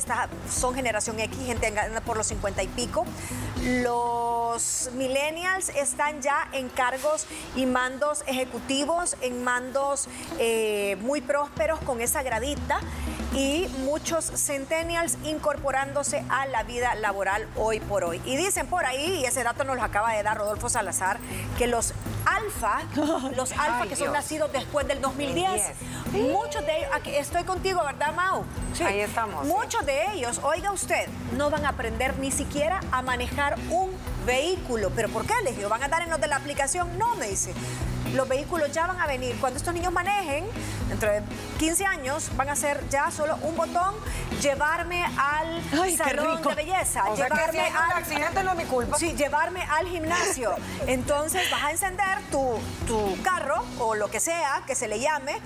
son 0.51 0.75
generación 0.75 1.21
X, 1.21 1.39
gente 1.47 1.73
por 2.05 2.17
los 2.17 2.27
50 2.27 2.63
y 2.63 2.69
pico. 2.69 3.05
Los 3.63 4.40
millennials 4.93 5.69
están 5.71 6.23
ya 6.23 6.49
en 6.53 6.69
cargos 6.69 7.27
y 7.57 7.67
mandos 7.67 8.23
ejecutivos, 8.27 9.17
en 9.21 9.45
mandos 9.45 10.09
eh, 10.39 10.97
muy 11.01 11.21
prósperos 11.21 11.81
con 11.81 12.01
esa 12.01 12.23
gradita. 12.23 12.81
y 13.33 13.69
muchos 13.85 14.25
centennials 14.25 15.17
incorporándose 15.25 16.25
a 16.29 16.47
la 16.47 16.65
vida 16.65 16.95
laboral 16.97 17.47
hoy 17.57 17.79
por 17.79 18.03
hoy. 18.03 18.21
Y 18.25 18.37
dicen 18.37 18.67
por 18.67 18.85
ahí, 18.85 19.21
y 19.21 19.25
ese 19.25 19.45
dato 19.45 19.63
nos 19.63 19.77
lo 19.77 19.85
acaba 19.85 20.13
de 20.13 20.23
dar 20.23 20.37
Rodolfo 20.37 20.69
Salazar, 20.69 21.19
que 21.57 21.67
los 21.67 21.95
alfa, 22.27 22.81
los 23.37 23.53
alfa 23.53 23.87
que 23.87 23.97
son 23.97 24.13
nacidos 24.13 24.53
después 24.53 24.87
del 24.89 25.01
2010, 25.01 25.63
muchos 26.13 26.65
de 26.67 26.79
ellos, 26.79 26.91
aquí 26.93 27.15
estoy 27.15 27.45
contigo, 27.45 27.83
¿verdad, 27.85 28.15
Mau? 28.15 28.45
Sí. 28.75 28.83
Ahí 28.83 29.01
estamos. 29.01 29.47
Muchos 29.47 29.85
de 29.87 30.13
ellos, 30.13 30.41
oiga 30.43 30.73
usted, 30.73 31.09
no 31.37 31.51
van 31.51 31.65
a 31.65 31.71
aprender 31.71 32.19
ni 32.19 32.31
siquiera 32.31 32.81
a 32.91 33.03
manejar 33.03 33.57
un 33.71 33.91
vehículo. 34.27 34.91
¿Pero 34.95 35.09
por 35.09 35.27
qué, 35.27 35.35
Elegio? 35.41 35.69
¿Van 35.69 35.83
a 35.83 35.89
dar 35.89 36.03
en 36.03 36.11
los 36.11 36.21
de 36.21 36.27
la 36.27 36.37
aplicación? 36.37 36.99
No, 36.99 37.15
me 37.17 37.29
dice 37.29 37.53
los 38.15 38.29
vehículos 38.29 38.71
ya 38.73 38.87
van 38.87 39.01
a 39.01 39.07
venir. 39.07 39.37
Cuando 39.41 39.59
estos 39.59 39.73
niños 39.75 39.93
manejen, 39.93 40.45
dentro 40.89 41.11
de 41.11 41.23
15 41.59 41.87
años, 41.87 42.31
van 42.37 42.49
a 42.49 42.57
ser 42.57 42.83
ya 42.89 43.11
solo 43.11 43.37
un 43.43 43.57
botón, 43.57 43.95
llevarme 44.41 45.05
al 45.05 45.63
salón 45.97 46.43
de 46.43 46.55
belleza. 46.55 47.05
llevarme 47.15 47.61
al 47.61 47.93
accidente 47.93 48.43
no 48.43 48.51
es 48.53 48.57
mi 48.57 48.65
culpa. 48.65 48.99
Sí, 48.99 49.15
llevarme 49.15 49.63
al 49.63 49.87
gimnasio. 49.87 50.55
Entonces 50.87 51.51
vas 51.51 51.65
a 51.65 51.71
encender 51.71 52.19
tu, 52.31 52.59
tu 52.87 53.21
carro 53.23 53.65
o 53.79 53.95
lo 53.95 54.11
que 54.11 54.21
sea 54.21 54.63
que 54.67 54.75
se 54.75 54.89
le 54.89 55.01
llame 55.01 55.41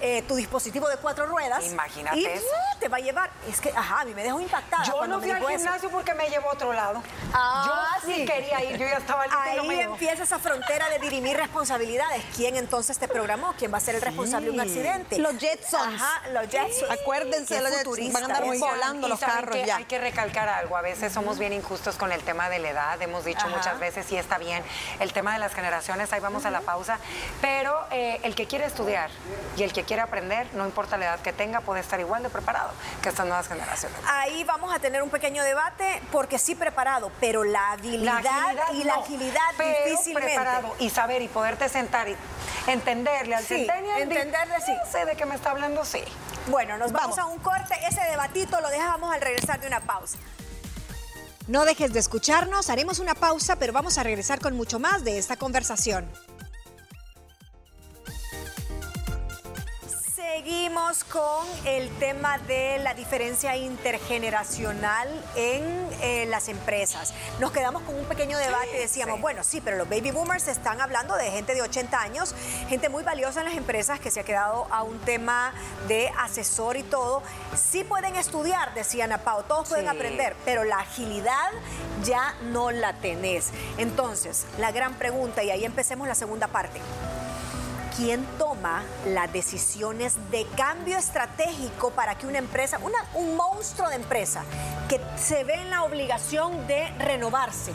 eh, 0.00 0.22
tu 0.22 0.34
dispositivo 0.34 0.88
de 0.88 0.96
cuatro 0.96 1.26
ruedas. 1.26 1.64
Imagínate 1.64 2.18
y, 2.18 2.26
eso. 2.26 2.46
te 2.78 2.88
va 2.88 2.96
a 2.98 3.00
llevar. 3.00 3.30
Es 3.48 3.60
que, 3.60 3.70
ajá, 3.70 4.00
a 4.00 4.04
mí 4.04 4.14
me 4.14 4.22
dejó 4.22 4.40
impactada. 4.40 4.84
Yo 4.84 5.06
no 5.06 5.20
fui 5.20 5.30
al 5.30 5.46
gimnasio 5.46 5.90
porque 5.90 6.14
me 6.14 6.28
llevó 6.28 6.50
a 6.50 6.52
otro 6.54 6.72
lado. 6.72 7.02
Ah, 7.32 7.98
yo 8.02 8.14
sí. 8.14 8.24
quería 8.24 8.64
ir, 8.64 8.78
yo 8.78 8.86
ya 8.86 8.98
estaba 8.98 9.24
lista 9.24 9.42
Ahí 9.42 9.80
empieza 9.80 10.22
esa 10.24 10.38
frontera 10.38 10.88
de 10.88 10.98
dirimir 10.98 11.36
responsabilidades. 11.36 12.24
¿Quién 12.36 12.56
entonces 12.56 12.98
te 12.98 13.08
programó? 13.08 13.54
¿Quién 13.58 13.72
va 13.72 13.78
a 13.78 13.80
ser 13.80 13.94
el 13.94 14.02
responsable 14.02 14.46
de 14.46 14.52
un 14.52 14.60
accidente? 14.60 15.18
Los 15.18 15.38
Jetsons. 15.38 16.00
Ajá, 16.00 16.28
los 16.30 16.48
Jetsons. 16.48 16.90
Acuérdense, 16.90 17.60
los 17.60 17.70
Jetsons. 17.70 18.12
Van 18.12 18.22
a 18.22 18.26
andar 18.26 18.44
volando 18.58 19.08
los 19.08 19.20
carros 19.20 19.56
ya. 19.64 19.76
Hay 19.76 19.84
que 19.84 19.98
recalcar 19.98 20.48
algo. 20.48 20.76
A 20.76 20.82
veces 20.82 21.12
somos 21.12 21.38
bien 21.38 21.52
injustos 21.52 21.96
con 21.96 22.12
el 22.12 22.22
tema 22.22 22.48
de 22.48 22.58
la 22.58 22.70
edad. 22.70 23.02
Hemos 23.02 23.24
dicho 23.24 23.46
muchas 23.48 23.78
veces, 23.78 24.10
y 24.12 24.16
está 24.16 24.38
bien, 24.38 24.62
el 25.00 25.12
tema 25.12 25.32
de 25.32 25.38
las 25.38 25.54
generaciones, 25.54 26.12
ahí 26.12 26.20
vamos 26.20 26.44
a 26.44 26.50
la 26.50 26.60
pausa. 26.60 26.98
Pero 27.40 27.86
eh, 27.90 28.20
el 28.22 28.34
que 28.34 28.46
quiere 28.46 28.64
estudiar 28.64 29.10
y 29.56 29.62
el 29.62 29.72
que 29.72 29.84
quiere 29.90 30.02
aprender, 30.02 30.46
no 30.54 30.64
importa 30.66 30.96
la 30.96 31.06
edad 31.06 31.18
que 31.20 31.32
tenga, 31.32 31.62
puede 31.62 31.80
estar 31.80 31.98
igual 31.98 32.22
de 32.22 32.30
preparado 32.30 32.70
que 33.02 33.08
estas 33.08 33.26
nuevas 33.26 33.48
generaciones. 33.48 33.98
Ahí 34.06 34.44
vamos 34.44 34.72
a 34.72 34.78
tener 34.78 35.02
un 35.02 35.10
pequeño 35.10 35.42
debate, 35.42 36.00
porque 36.12 36.38
sí 36.38 36.54
preparado, 36.54 37.10
pero 37.18 37.42
la 37.42 37.72
habilidad, 37.72 38.20
y 38.72 38.84
la 38.84 38.94
agilidad 38.94 39.40
pero 39.56 39.90
difícilmente. 39.90 40.28
preparado 40.28 40.76
y 40.78 40.90
saber 40.90 41.22
y 41.22 41.26
poderte 41.26 41.68
sentar 41.68 42.08
y 42.08 42.14
entenderle 42.68 43.34
al 43.34 43.44
sí, 43.44 43.66
entenderle, 43.98 44.60
sí. 44.64 44.72
sé 44.92 45.06
de 45.06 45.16
qué 45.16 45.26
me 45.26 45.34
está 45.34 45.50
hablando, 45.50 45.84
sí. 45.84 46.04
Bueno, 46.46 46.78
nos 46.78 46.92
vamos 46.92 47.18
a 47.18 47.24
un 47.24 47.40
corte. 47.40 47.74
Ese 47.88 48.00
debatito 48.10 48.60
lo 48.60 48.68
dejamos 48.68 49.12
al 49.12 49.20
regresar 49.20 49.58
de 49.58 49.66
una 49.66 49.80
pausa. 49.80 50.18
No 51.48 51.64
dejes 51.64 51.92
de 51.92 51.98
escucharnos, 51.98 52.70
haremos 52.70 53.00
una 53.00 53.16
pausa, 53.16 53.56
pero 53.56 53.72
vamos 53.72 53.98
a 53.98 54.04
regresar 54.04 54.38
con 54.38 54.56
mucho 54.56 54.78
más 54.78 55.02
de 55.02 55.18
esta 55.18 55.34
conversación. 55.34 56.08
Seguimos 60.42 61.04
con 61.04 61.46
el 61.66 61.90
tema 61.98 62.38
de 62.38 62.78
la 62.78 62.94
diferencia 62.94 63.58
intergeneracional 63.58 65.06
en 65.36 65.62
eh, 66.00 66.24
las 66.30 66.48
empresas. 66.48 67.12
Nos 67.40 67.52
quedamos 67.52 67.82
con 67.82 67.94
un 67.94 68.06
pequeño 68.06 68.38
debate 68.38 68.74
y 68.74 68.78
decíamos, 68.78 69.20
bueno, 69.20 69.44
sí, 69.44 69.60
pero 69.60 69.76
los 69.76 69.86
baby 69.86 70.12
boomers 70.12 70.48
están 70.48 70.80
hablando 70.80 71.14
de 71.16 71.30
gente 71.30 71.54
de 71.54 71.60
80 71.60 72.00
años, 72.00 72.34
gente 72.70 72.88
muy 72.88 73.02
valiosa 73.02 73.40
en 73.40 73.48
las 73.48 73.54
empresas 73.54 74.00
que 74.00 74.10
se 74.10 74.20
ha 74.20 74.24
quedado 74.24 74.66
a 74.70 74.82
un 74.82 74.98
tema 75.00 75.52
de 75.88 76.10
asesor 76.18 76.78
y 76.78 76.84
todo. 76.84 77.22
Sí 77.54 77.84
pueden 77.84 78.16
estudiar, 78.16 78.72
decían 78.72 79.12
a 79.12 79.18
Pau, 79.18 79.42
todos 79.42 79.68
pueden 79.68 79.90
aprender, 79.90 80.34
pero 80.46 80.64
la 80.64 80.78
agilidad 80.78 81.50
ya 82.02 82.34
no 82.44 82.70
la 82.70 82.94
tenés. 82.94 83.50
Entonces, 83.76 84.46
la 84.58 84.72
gran 84.72 84.94
pregunta, 84.94 85.42
y 85.42 85.50
ahí 85.50 85.66
empecemos 85.66 86.08
la 86.08 86.14
segunda 86.14 86.48
parte 86.48 86.80
quién 88.00 88.24
toma 88.38 88.82
las 89.08 89.30
decisiones 89.30 90.16
de 90.30 90.46
cambio 90.56 90.96
estratégico 90.96 91.90
para 91.90 92.14
que 92.14 92.26
una 92.26 92.38
empresa, 92.38 92.80
un 93.14 93.36
monstruo 93.36 93.90
de 93.90 93.96
empresa, 93.96 94.42
que 94.88 94.98
se 95.18 95.44
ve 95.44 95.56
en 95.56 95.68
la 95.68 95.82
obligación 95.82 96.66
de 96.66 96.88
renovarse, 96.98 97.72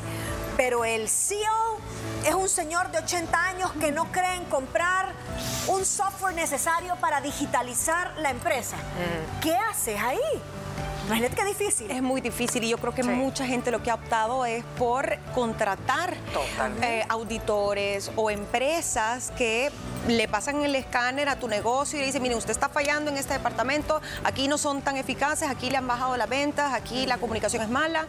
pero 0.57 0.83
el 0.83 1.09
CEO 1.09 1.77
es 2.25 2.33
un 2.33 2.49
señor 2.49 2.89
de 2.89 2.97
80 2.99 3.39
años 3.39 3.71
que 3.79 3.91
no 3.91 4.11
cree 4.11 4.33
en 4.33 4.45
comprar 4.45 5.13
un 5.67 5.85
software 5.85 6.33
necesario 6.33 6.95
para 6.95 7.21
digitalizar 7.21 8.17
la 8.17 8.31
empresa. 8.31 8.77
¿Qué 9.43 9.55
haces 9.55 10.01
ahí? 10.01 10.17
Imagínate 11.05 11.35
qué 11.35 11.45
difícil. 11.45 11.91
Es 11.91 12.01
muy 12.01 12.19
difícil 12.19 12.63
y 12.63 12.69
yo 12.69 12.79
creo 12.79 12.95
que 12.95 13.03
mucha 13.03 13.45
gente 13.45 13.69
lo 13.69 13.83
que 13.83 13.91
ha 13.91 13.95
optado 13.95 14.43
es 14.43 14.63
por 14.79 15.19
contratar 15.35 16.15
eh, 16.81 17.05
auditores 17.09 18.11
o 18.15 18.31
empresas 18.31 19.31
que 19.37 19.69
le 20.07 20.27
pasan 20.27 20.63
el 20.63 20.75
escáner 20.75 21.29
a 21.29 21.37
tu 21.37 21.47
negocio 21.47 21.97
y 21.97 22.01
le 22.01 22.07
dicen, 22.07 22.21
mire, 22.21 22.35
usted 22.35 22.51
está 22.51 22.69
fallando 22.69 23.11
en 23.11 23.17
este 23.17 23.33
departamento, 23.33 24.01
aquí 24.23 24.47
no 24.47 24.57
son 24.57 24.81
tan 24.81 24.97
eficaces, 24.97 25.49
aquí 25.49 25.69
le 25.69 25.77
han 25.77 25.87
bajado 25.87 26.15
las 26.17 26.29
ventas, 26.29 26.73
aquí 26.73 27.05
la 27.05 27.17
comunicación 27.17 27.63
es 27.63 27.69
mala. 27.69 28.07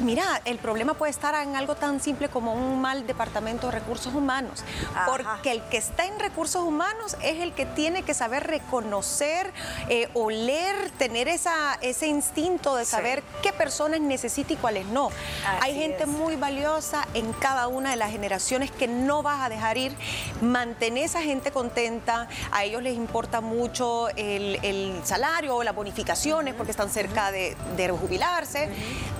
Mira, 0.00 0.40
el 0.44 0.58
problema 0.58 0.94
puede 0.94 1.10
estar 1.10 1.34
en 1.42 1.56
algo 1.56 1.74
tan 1.74 2.00
simple 2.00 2.28
como 2.28 2.54
un 2.54 2.80
mal 2.80 3.06
departamento 3.06 3.66
de 3.66 3.72
recursos 3.72 4.14
humanos, 4.14 4.62
porque 5.06 5.52
el 5.52 5.62
que 5.64 5.78
está 5.78 6.06
en 6.06 6.18
recursos 6.18 6.62
humanos 6.62 7.16
es 7.22 7.40
el 7.40 7.52
que 7.52 7.66
tiene 7.66 8.02
que 8.02 8.14
saber 8.14 8.46
reconocer, 8.46 9.52
eh, 9.88 10.08
oler, 10.14 10.90
tener 10.98 11.28
esa, 11.28 11.78
ese 11.80 12.06
instinto 12.06 12.76
de 12.76 12.84
saber 12.84 13.22
qué 13.42 13.52
personas 13.52 14.00
necesita 14.00 14.52
y 14.52 14.56
cuáles 14.56 14.86
no. 14.86 15.10
Hay 15.60 15.74
gente 15.74 16.06
muy 16.06 16.36
valiosa 16.36 17.06
en 17.14 17.32
cada 17.34 17.68
una 17.68 17.90
de 17.90 17.96
las 17.96 18.10
generaciones 18.10 18.70
que 18.70 18.86
no 18.86 19.22
vas 19.22 19.40
a 19.40 19.48
dejar 19.48 19.78
ir. 19.78 19.96
Mantener 20.42 21.04
esa 21.04 21.22
gente 21.26 21.50
contenta, 21.50 22.28
a 22.50 22.64
ellos 22.64 22.82
les 22.82 22.96
importa 22.96 23.40
mucho 23.40 24.08
el, 24.16 25.00
salario 25.04 25.56
o 25.56 25.62
las 25.62 25.74
bonificaciones 25.74 26.54
porque 26.54 26.70
están 26.70 26.90
cerca 26.90 27.30
de, 27.30 27.56
jubilarse. 28.00 28.68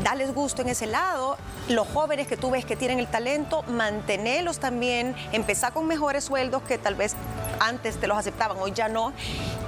Dales 0.02 0.34
gusto 0.34 0.62
en 0.62 0.68
ese 0.68 0.86
lado. 0.86 1.36
Los 1.68 1.86
jóvenes 1.88 2.26
que 2.26 2.36
tú 2.36 2.50
ves 2.50 2.64
que 2.64 2.76
tienen 2.76 2.98
el 2.98 3.06
talento, 3.06 3.62
mantenerlos 3.64 4.58
también, 4.58 5.14
empezar 5.32 5.72
con 5.72 5.86
mejores 5.86 6.24
sueldos 6.24 6.62
que 6.62 6.78
tal 6.78 6.94
vez 6.94 7.14
antes 7.60 7.98
te 7.98 8.06
los 8.06 8.16
aceptaban, 8.16 8.56
hoy 8.60 8.72
ya 8.72 8.88
no, 8.88 9.12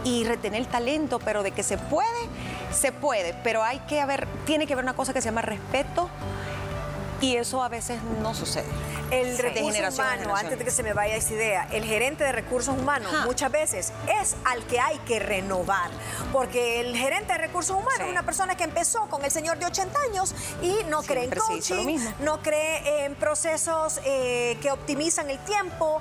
y 0.05 0.25
retener 0.25 0.61
el 0.61 0.69
talento, 0.69 1.19
pero 1.19 1.43
de 1.43 1.53
que 1.53 1.63
se 1.63 1.79
puede, 1.79 2.09
se 2.73 2.93
puede, 2.93 3.35
pero 3.43 3.63
hay 3.63 3.81
que 3.81 4.01
haber, 4.01 4.27
tiene 4.45 4.67
que 4.67 4.75
haber 4.75 4.85
una 4.85 4.95
cosa 4.95 5.13
que 5.13 5.21
se 5.21 5.27
llama 5.27 5.43
respeto 5.43 6.09
y 7.21 7.37
eso 7.37 7.63
a 7.63 7.69
veces 7.69 7.99
no 8.23 8.35
sucede. 8.35 8.69
El 9.11 9.39
recurso 9.39 10.03
humano, 10.03 10.37
antes 10.37 10.59
de 10.59 10.65
que 10.65 10.71
se 10.71 10.83
me 10.83 10.93
vaya 10.93 11.17
esa 11.17 11.35
idea, 11.35 11.69
el 11.73 11.85
gerente 11.85 12.25
de 12.25 12.33
recursos 12.33 12.77
humanos 12.77 13.13
muchas 13.25 13.51
veces 13.51 13.93
es 14.21 14.37
al 14.45 14.65
que 14.67 14.81
hay 14.81 14.99
que 14.99 15.19
renovar, 15.19 15.91
porque 16.33 16.81
el 16.81 16.97
gerente 16.97 17.33
de 17.33 17.39
recursos 17.39 17.77
humanos 17.77 18.01
es 18.01 18.11
una 18.11 18.23
persona 18.23 18.57
que 18.57 18.65
empezó 18.65 19.07
con 19.09 19.25
el 19.25 19.31
señor 19.31 19.59
de 19.59 19.67
80 19.67 19.99
años 20.11 20.35
y 20.63 20.85
no 20.89 21.03
cree 21.03 21.25
en 21.25 21.31
coaching, 21.31 21.99
no 22.21 22.43
cree 22.43 23.05
en 23.05 23.15
procesos 23.15 24.01
eh, 24.05 24.59
que 24.61 24.71
optimizan 24.71 25.31
el 25.31 25.39
tiempo, 25.41 26.01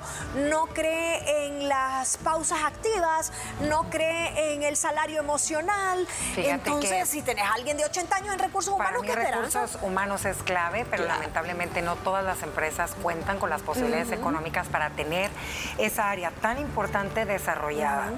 no 0.50 0.66
cree 0.66 1.46
en 1.46 1.68
las 1.68 2.16
pausas 2.18 2.58
activas, 2.64 3.32
no 3.68 3.88
cree 3.90 4.54
en 4.54 4.62
el 4.62 4.76
salario 4.76 5.20
emocional. 5.20 6.06
Entonces, 6.36 7.08
si 7.08 7.22
tenés 7.22 7.44
a 7.44 7.54
alguien 7.54 7.76
de 7.76 7.84
80 7.84 8.16
años 8.16 8.34
en 8.34 8.38
recursos 8.38 8.74
humanos, 8.74 9.02
¿qué 9.02 9.14
recursos 9.14 9.78
humanos 9.82 10.24
es 10.24 10.42
clave, 10.42 10.86
pero 10.90 11.04
lamentablemente 11.04 11.82
no 11.82 11.96
todas 11.96 12.24
las 12.24 12.42
empresas 12.42 12.94
cuentan 12.98 13.38
con 13.38 13.50
las 13.50 13.62
posibilidades 13.62 14.12
económicas 14.12 14.68
para 14.68 14.90
tener 14.90 15.30
esa 15.78 16.10
área 16.10 16.30
tan 16.30 16.58
importante 16.58 17.24
desarrollada. 17.24 18.10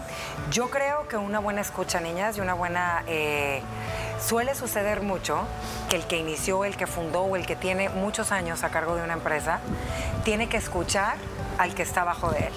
Yo 0.50 0.70
creo 0.70 1.08
que 1.08 1.16
una 1.16 1.38
buena 1.38 1.60
escucha, 1.60 2.00
niñas, 2.00 2.36
y 2.36 2.40
una 2.40 2.54
buena... 2.54 3.04
Eh, 3.06 3.62
suele 4.20 4.54
suceder 4.54 5.00
mucho 5.00 5.46
que 5.88 5.96
el 5.96 6.06
que 6.06 6.18
inició, 6.18 6.64
el 6.64 6.76
que 6.76 6.86
fundó 6.86 7.22
o 7.22 7.36
el 7.36 7.46
que 7.46 7.56
tiene 7.56 7.88
muchos 7.88 8.32
años 8.32 8.64
a 8.64 8.68
cargo 8.68 8.94
de 8.94 9.02
una 9.02 9.14
empresa, 9.14 9.60
tiene 10.24 10.48
que 10.48 10.58
escuchar 10.58 11.16
al 11.58 11.74
que 11.74 11.82
está 11.82 12.04
bajo 12.04 12.30
de 12.30 12.46
él, 12.46 12.52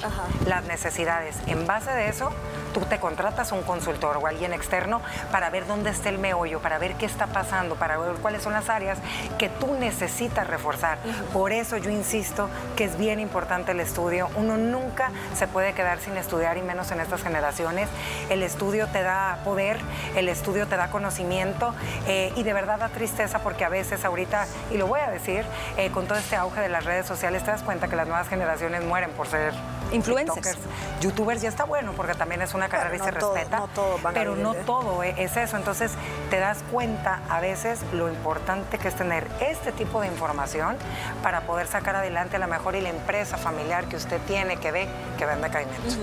las 0.46 0.63
necesidades. 0.65 1.38
En 1.48 1.65
base 1.65 1.92
de 1.92 2.10
eso, 2.10 2.32
tú 2.74 2.82
te 2.82 3.00
contratas 3.00 3.51
a 3.51 3.56
un 3.56 3.63
consultor 3.63 4.18
o 4.18 4.27
alguien 4.27 4.53
externo 4.53 5.01
para 5.32 5.50
ver 5.50 5.68
dónde 5.68 5.92
está 5.92 6.10
el 6.10 6.18
meollo, 6.18 6.60
para 6.60 6.77
ver 6.80 6.96
qué 6.96 7.06
está 7.06 7.27
pasando, 7.27 7.75
para 7.75 7.98
ver 7.98 8.15
cuáles 8.15 8.44
son 8.44 8.53
las 8.53 8.70
áreas 8.70 8.98
que 9.38 9.50
tú 9.50 9.75
necesitas 9.75 10.48
reforzar. 10.48 10.98
Por 11.32 11.51
eso 11.51 11.77
yo 11.77 11.89
insisto 11.89 12.50
que 12.75 12.86
es 12.86 12.98
bien 12.98 13.20
importante 13.20 13.72
el 13.72 13.80
estudio. 13.80 14.30
Uno 14.36 14.58
nunca 14.58 15.12
se 15.36 15.48
puede 15.48 15.74
quedar 15.74 16.00
sin 16.00 16.18
estudiar 16.18 16.58
y 16.58 16.62
menos 16.62 16.92
en 16.92 17.00
estas 17.00 17.22
generaciones. 17.22 17.89
El 18.30 18.44
estudio 18.44 18.88
te 18.88 19.03
da 19.03 19.39
poder, 19.44 19.80
el 20.15 20.30
estudio 20.30 20.68
te 20.68 20.75
da 20.75 20.89
conocimiento 20.89 21.74
eh, 22.08 22.34
y 22.36 22.44
de 22.44 22.53
verdad 22.53 22.80
da 22.80 22.89
tristeza 22.89 23.39
porque 23.39 23.65
a 23.65 23.70
veces 23.70 24.03
ahorita, 24.06 24.48
y 24.72 24.77
lo 24.77 24.88
voy 24.88 25.00
a 25.00 25.10
decir, 25.10 25.46
eh, 25.77 25.92
con 25.92 26.08
todo 26.08 26.18
este 26.18 26.36
auge 26.36 26.62
de 26.62 26.70
las 26.70 26.86
redes 26.86 27.06
sociales 27.06 27.44
te 27.44 27.51
das 27.51 27.63
cuenta 27.63 27.88
que 27.88 27.96
las 27.96 28.08
nuevas 28.08 28.27
generaciones 28.27 28.84
mueren 28.84 29.12
por 29.12 29.27
ser 29.27 29.53
influencers. 29.92 30.58
Youtubers 31.01 31.42
ya 31.42 31.50
está 31.50 31.65
bueno 31.65 31.94
porque 31.94 32.15
también 32.15 32.42
es 32.42 32.53
una 32.53 32.62
una 32.63 32.70
carrera 32.70 32.96
y 32.96 33.00
se 33.00 33.12
respeta, 33.12 33.67
pero 34.13 34.36
no 34.36 34.53
todo 34.53 35.03
e, 35.03 35.24
es 35.24 35.36
eso. 35.38 35.58
Entonces 35.58 35.91
te 36.29 36.39
das 36.39 36.60
cuenta 36.72 37.22
a 37.29 37.39
veces 37.39 37.79
lo 37.93 38.10
importante 38.10 38.77
que 38.77 38.88
es 38.88 38.96
tener 38.96 39.27
este 39.39 39.72
tipo 39.72 40.01
de 40.01 40.08
información 40.08 40.77
para 41.22 41.41
poder 41.41 41.67
sacar 41.67 41.96
adelante 41.96 42.38
a 42.38 42.39
la 42.39 42.48
mejor 42.48 42.75
y 42.75 42.82
la 42.82 42.89
empresa 42.89 43.38
familiar 43.38 43.86
que 43.86 43.96
usted 43.96 44.20
tiene, 44.27 44.58
que 44.58 44.72
ve, 44.72 44.88
que 45.17 45.25
vende 45.25 45.50
caimientos. 45.50 45.98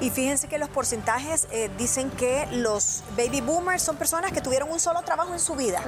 Y 0.00 0.10
fíjense 0.10 0.48
que 0.48 0.58
los 0.58 0.68
porcentajes 0.70 1.46
eh, 1.50 1.70
dicen 1.76 2.10
que 2.10 2.46
los 2.52 3.02
baby 3.16 3.40
boomers 3.40 3.82
son 3.82 3.96
personas 3.96 4.32
que 4.32 4.40
tuvieron 4.40 4.70
un 4.70 4.80
solo 4.80 5.02
trabajo 5.02 5.32
en 5.32 5.40
su 5.40 5.54
vida, 5.54 5.82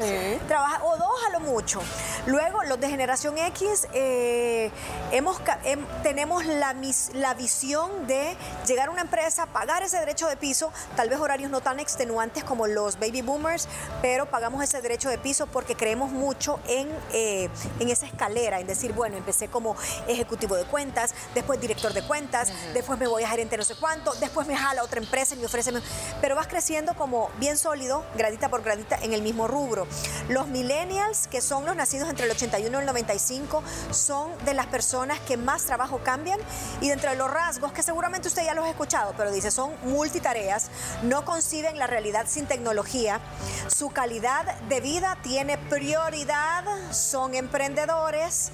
Trabaja, 0.49 0.85
o 0.85 0.97
dos 0.97 1.25
a 1.27 1.31
lo 1.31 1.41
mucho. 1.41 1.81
Luego, 2.27 2.63
los 2.65 2.79
de 2.79 2.89
generación 2.89 3.39
X, 3.39 3.89
eh, 3.93 4.71
hemos, 5.13 5.41
em, 5.65 5.85
tenemos 6.03 6.45
la, 6.45 6.75
la 7.15 7.35
visión 7.35 8.07
de 8.07 8.37
llegar 8.67 8.89
a 8.89 8.91
una 8.91 9.03
empresa, 9.03 9.47
pagar 9.47 9.83
ese 9.83 9.99
derecho 9.99 10.12
de 10.13 10.37
piso, 10.37 10.71
tal 10.95 11.09
vez 11.09 11.19
horarios 11.19 11.51
no 11.51 11.61
tan 11.63 11.81
extenuantes 11.81 12.45
como 12.45 12.67
los 12.67 12.99
baby 12.99 13.23
boomers, 13.23 13.67
pero 14.03 14.27
pagamos 14.27 14.63
ese 14.63 14.83
derecho 14.83 15.09
de 15.09 15.17
piso 15.17 15.47
porque 15.47 15.75
creemos 15.75 16.11
mucho 16.11 16.61
en, 16.69 16.89
eh, 17.13 17.49
en 17.81 17.89
esa 17.89 18.07
escalera, 18.07 18.61
en 18.61 18.67
decir, 18.67 18.93
bueno, 18.93 19.17
empecé 19.17 19.49
como 19.49 19.75
ejecutivo 20.07 20.55
de 20.55 20.65
cuentas, 20.65 21.15
después 21.35 21.61
director 21.61 21.95
de 21.95 22.03
cuentas, 22.03 22.53
después 22.75 22.99
me 22.99 23.07
voy 23.07 23.23
a 23.23 23.29
gerente 23.29 23.57
no 23.57 23.65
sé 23.65 23.75
cuánto, 23.75 24.13
después 24.15 24.47
me 24.47 24.55
jala 24.55 24.83
otra 24.83 25.01
empresa 25.01 25.35
y 25.35 25.39
me 25.39 25.47
ofrece, 25.47 25.73
pero 26.21 26.37
vas 26.37 26.47
creciendo 26.47 26.95
como 26.95 27.31
bien 27.39 27.57
sólido, 27.57 28.05
gradita 28.17 28.51
por 28.51 28.63
gradita, 28.63 28.99
en 29.03 29.15
el 29.15 29.23
mismo 29.23 29.49
rubro. 29.49 29.87
Los 30.29 30.47
millennials, 30.49 31.27
que 31.27 31.41
son 31.41 31.65
los 31.65 31.75
nacidos 31.75 32.09
entre 32.11 32.27
el 32.27 32.33
81 32.33 32.77
y 32.77 32.81
el 32.81 32.87
95, 32.87 33.63
son 33.91 34.37
de 34.45 34.53
las 34.53 34.67
personas 34.67 35.19
que 35.21 35.37
más 35.37 35.65
trabajo 35.65 36.01
cambian 36.05 36.39
y 36.81 36.89
dentro 36.91 37.11
de 37.11 37.17
los 37.17 37.31
rasgos, 37.31 37.73
que 37.73 37.83
seguramente 37.83 38.29
usted 38.29 38.45
ya 38.45 38.55
los 38.55 38.67
ha 38.67 38.71
escuchado, 38.71 39.15
pero 39.17 39.31
dice, 39.31 39.51
son 39.51 39.73
multitareas, 40.03 40.69
no 41.05 41.25
conciben 41.25 41.79
la 41.79 41.87
realidad 41.87 42.25
sin 42.27 42.47
tecnología, 42.47 43.21
su 43.69 43.91
calidad 43.91 44.59
de 44.63 44.81
vida 44.81 45.17
tiene 45.23 45.59
prioridad, 45.59 46.65
son 46.91 47.37
emprendedores, 47.37 48.51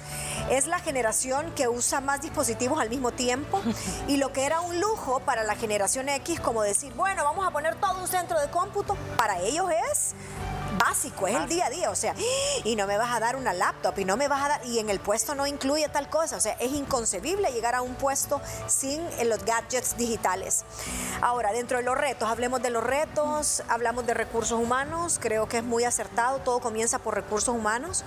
es 0.51 0.67
la 0.67 0.77
generación 0.77 1.51
que 1.55 1.67
usa 1.67 2.01
más 2.01 2.21
dispositivos 2.21 2.79
al 2.79 2.91
mismo 2.91 3.11
tiempo 3.11 3.63
y 4.07 4.17
lo 4.17 4.31
que 4.31 4.45
era 4.45 4.61
un 4.61 4.79
lujo 4.79 5.21
para 5.21 5.43
la 5.43 5.55
generación 5.55 6.07
X, 6.07 6.39
como 6.39 6.61
decir, 6.61 6.93
bueno, 6.93 7.23
vamos 7.23 7.47
a 7.47 7.49
poner 7.49 7.73
todo 7.77 7.99
un 7.99 8.07
centro 8.07 8.39
de 8.39 8.51
cómputo, 8.51 8.95
para 9.17 9.39
ellos 9.39 9.71
es 9.91 10.13
básico, 10.79 11.27
es 11.27 11.35
el 11.35 11.47
día 11.47 11.67
a 11.67 11.69
día, 11.69 11.91
o 11.91 11.95
sea, 11.95 12.15
y 12.63 12.75
no 12.75 12.87
me 12.87 12.97
vas 12.97 13.15
a 13.15 13.19
dar 13.19 13.35
una 13.35 13.53
laptop 13.53 13.99
y 13.99 14.05
no 14.05 14.17
me 14.17 14.27
vas 14.27 14.43
a 14.43 14.47
dar, 14.47 14.65
y 14.65 14.79
en 14.79 14.89
el 14.89 14.99
puesto 14.99 15.35
no 15.35 15.45
incluye 15.45 15.87
tal 15.89 16.09
cosa, 16.09 16.37
o 16.37 16.39
sea, 16.39 16.53
es 16.53 16.71
inconcebible 16.71 17.51
llegar 17.51 17.75
a 17.75 17.83
un 17.83 17.93
puesto 17.95 18.41
sin 18.67 19.01
los 19.27 19.45
gadgets 19.45 19.97
digitales. 19.97 20.63
Ahora, 21.21 21.51
dentro 21.51 21.77
de 21.77 21.83
los 21.83 21.97
retos, 21.97 22.29
hablemos 22.29 22.61
de 22.61 22.69
los 22.69 22.83
retos, 22.83 23.61
hablamos 23.67 24.07
de 24.07 24.13
recursos 24.13 24.59
humanos, 24.59 25.19
creo 25.21 25.47
que 25.47 25.57
es 25.57 25.63
muy 25.63 25.83
acertado, 25.83 26.39
todo 26.39 26.59
comienza 26.59 26.99
por 26.99 27.13
recursos 27.13 27.53
humanos. 27.53 28.03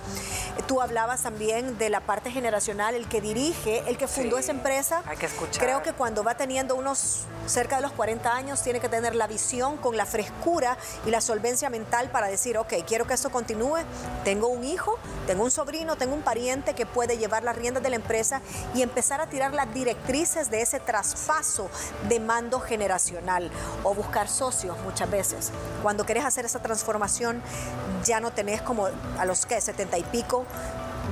Tú 0.67 0.81
hablabas 0.81 1.21
también 1.21 1.77
de 1.77 1.89
la 1.89 2.01
parte 2.01 2.31
generacional, 2.31 2.95
el 2.95 3.07
que 3.07 3.21
dirige, 3.21 3.83
el 3.87 3.97
que 3.97 4.07
fundó 4.07 4.37
esa 4.37 4.51
empresa. 4.51 5.03
Hay 5.05 5.17
que 5.17 5.27
escuchar. 5.27 5.63
Creo 5.63 5.83
que 5.83 5.93
cuando 5.93 6.23
va 6.23 6.35
teniendo 6.35 6.75
unos 6.75 7.25
cerca 7.45 7.75
de 7.75 7.81
los 7.83 7.91
40 7.91 8.33
años, 8.33 8.61
tiene 8.61 8.79
que 8.79 8.89
tener 8.89 9.15
la 9.15 9.27
visión 9.27 9.77
con 9.77 9.97
la 9.97 10.05
frescura 10.05 10.77
y 11.05 11.11
la 11.11 11.21
solvencia 11.21 11.69
mental 11.69 12.09
para 12.09 12.27
decir, 12.27 12.57
ok, 12.63 12.85
quiero 12.87 13.05
que 13.05 13.13
esto 13.13 13.29
continúe, 13.29 13.77
tengo 14.23 14.47
un 14.47 14.63
hijo, 14.63 14.97
tengo 15.27 15.43
un 15.43 15.51
sobrino, 15.51 15.95
tengo 15.95 16.15
un 16.15 16.21
pariente 16.21 16.73
que 16.73 16.85
puede 16.85 17.17
llevar 17.17 17.43
las 17.43 17.55
riendas 17.55 17.83
de 17.83 17.89
la 17.89 17.97
empresa 17.97 18.41
y 18.73 18.81
empezar 18.81 19.21
a 19.21 19.27
tirar 19.27 19.53
las 19.53 19.73
directrices 19.73 20.49
de 20.49 20.61
ese 20.61 20.79
traspaso 20.79 21.69
de 22.07 22.19
mando 22.19 22.59
generacional 22.59 23.51
o 23.83 23.93
buscar 23.93 24.27
socios 24.29 24.77
muchas 24.83 25.09
veces. 25.09 25.51
Cuando 25.81 26.05
querés 26.05 26.25
hacer 26.25 26.45
esa 26.45 26.61
transformación, 26.61 27.41
ya 28.05 28.19
no 28.19 28.31
tenés 28.31 28.61
como 28.61 28.87
a 29.17 29.25
los 29.25 29.45
que 29.45 29.59
70 29.59 29.97
y 29.97 30.03
pico, 30.03 30.45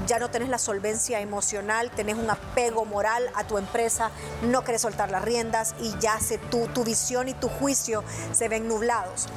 ya 0.08 0.20
no 0.20 0.30
tenés 0.30 0.50
la 0.50 0.58
solvencia 0.58 1.20
emocional, 1.20 1.92
tenés 1.92 2.16
un 2.16 2.30
apego 2.30 2.86
moral 2.86 3.30
a 3.36 3.46
tu 3.46 3.58
empresa, 3.58 4.10
no 4.44 4.64
querés 4.64 4.82
soltar 4.82 5.12
las 5.12 5.22
riendas 5.22 5.76
y 5.80 5.94
ya 6.00 6.20
se, 6.20 6.38
tu, 6.38 6.68
tu 6.68 6.84
visión 6.84 7.30
y 7.30 7.34
tu 7.34 7.50
juicio 7.50 8.04
se 8.32 8.48
ven 8.48 8.68
nublados. 8.68 9.28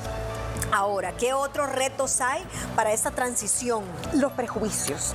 Ahora, 0.74 1.12
¿qué 1.12 1.34
otros 1.34 1.70
retos 1.70 2.20
hay 2.20 2.42
para 2.74 2.92
esta 2.92 3.12
transición? 3.12 3.84
Los 4.12 4.32
prejuicios. 4.32 5.14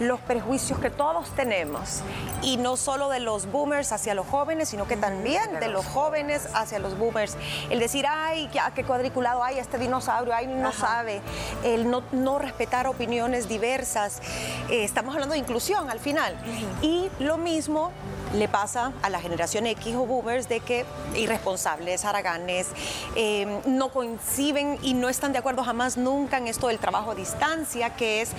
Los 0.00 0.20
prejuicios 0.20 0.78
que 0.78 0.88
todos 0.88 1.28
tenemos. 1.32 2.00
Y 2.40 2.56
no 2.56 2.78
solo 2.78 3.10
de 3.10 3.20
los 3.20 3.44
boomers 3.52 3.92
hacia 3.92 4.14
los 4.14 4.26
jóvenes, 4.26 4.70
sino 4.70 4.88
que 4.88 4.96
también 4.96 5.60
de 5.60 5.68
los 5.68 5.84
jóvenes 5.84 6.48
hacia 6.54 6.78
los 6.78 6.96
boomers. 6.96 7.36
El 7.68 7.78
decir, 7.78 8.06
ay, 8.08 8.48
qué 8.74 8.84
cuadriculado 8.84 9.44
hay 9.44 9.58
este 9.58 9.76
dinosaurio, 9.76 10.34
ay, 10.34 10.46
no 10.46 10.72
sabe. 10.72 11.20
El 11.62 11.90
no, 11.90 12.38
respetar 12.38 12.86
opiniones 12.86 13.48
diversas. 13.48 14.22
Eh, 14.70 14.82
estamos 14.82 15.14
hablando 15.14 15.34
de 15.34 15.40
inclusión 15.40 15.90
al 15.90 16.00
final. 16.00 16.34
Y 16.80 17.10
lo 17.18 17.36
mismo 17.36 17.92
le 18.34 18.48
pasa 18.48 18.92
a 19.02 19.10
la 19.10 19.20
generación 19.20 19.66
X 19.66 19.94
o 19.94 20.06
boomers 20.06 20.48
de 20.48 20.60
que 20.60 20.84
irresponsables, 21.14 22.04
haraganes, 22.04 22.68
eh, 23.14 23.60
no 23.66 23.90
coinciden 23.90 24.78
y 24.82 24.94
no 24.94 25.08
están 25.08 25.32
de 25.32 25.38
acuerdo 25.38 25.62
jamás 25.62 25.96
nunca 25.96 26.38
en 26.38 26.48
esto 26.48 26.68
del 26.68 26.78
trabajo 26.78 27.12
a 27.12 27.14
distancia, 27.14 27.94
que 27.94 28.22
es 28.22 28.30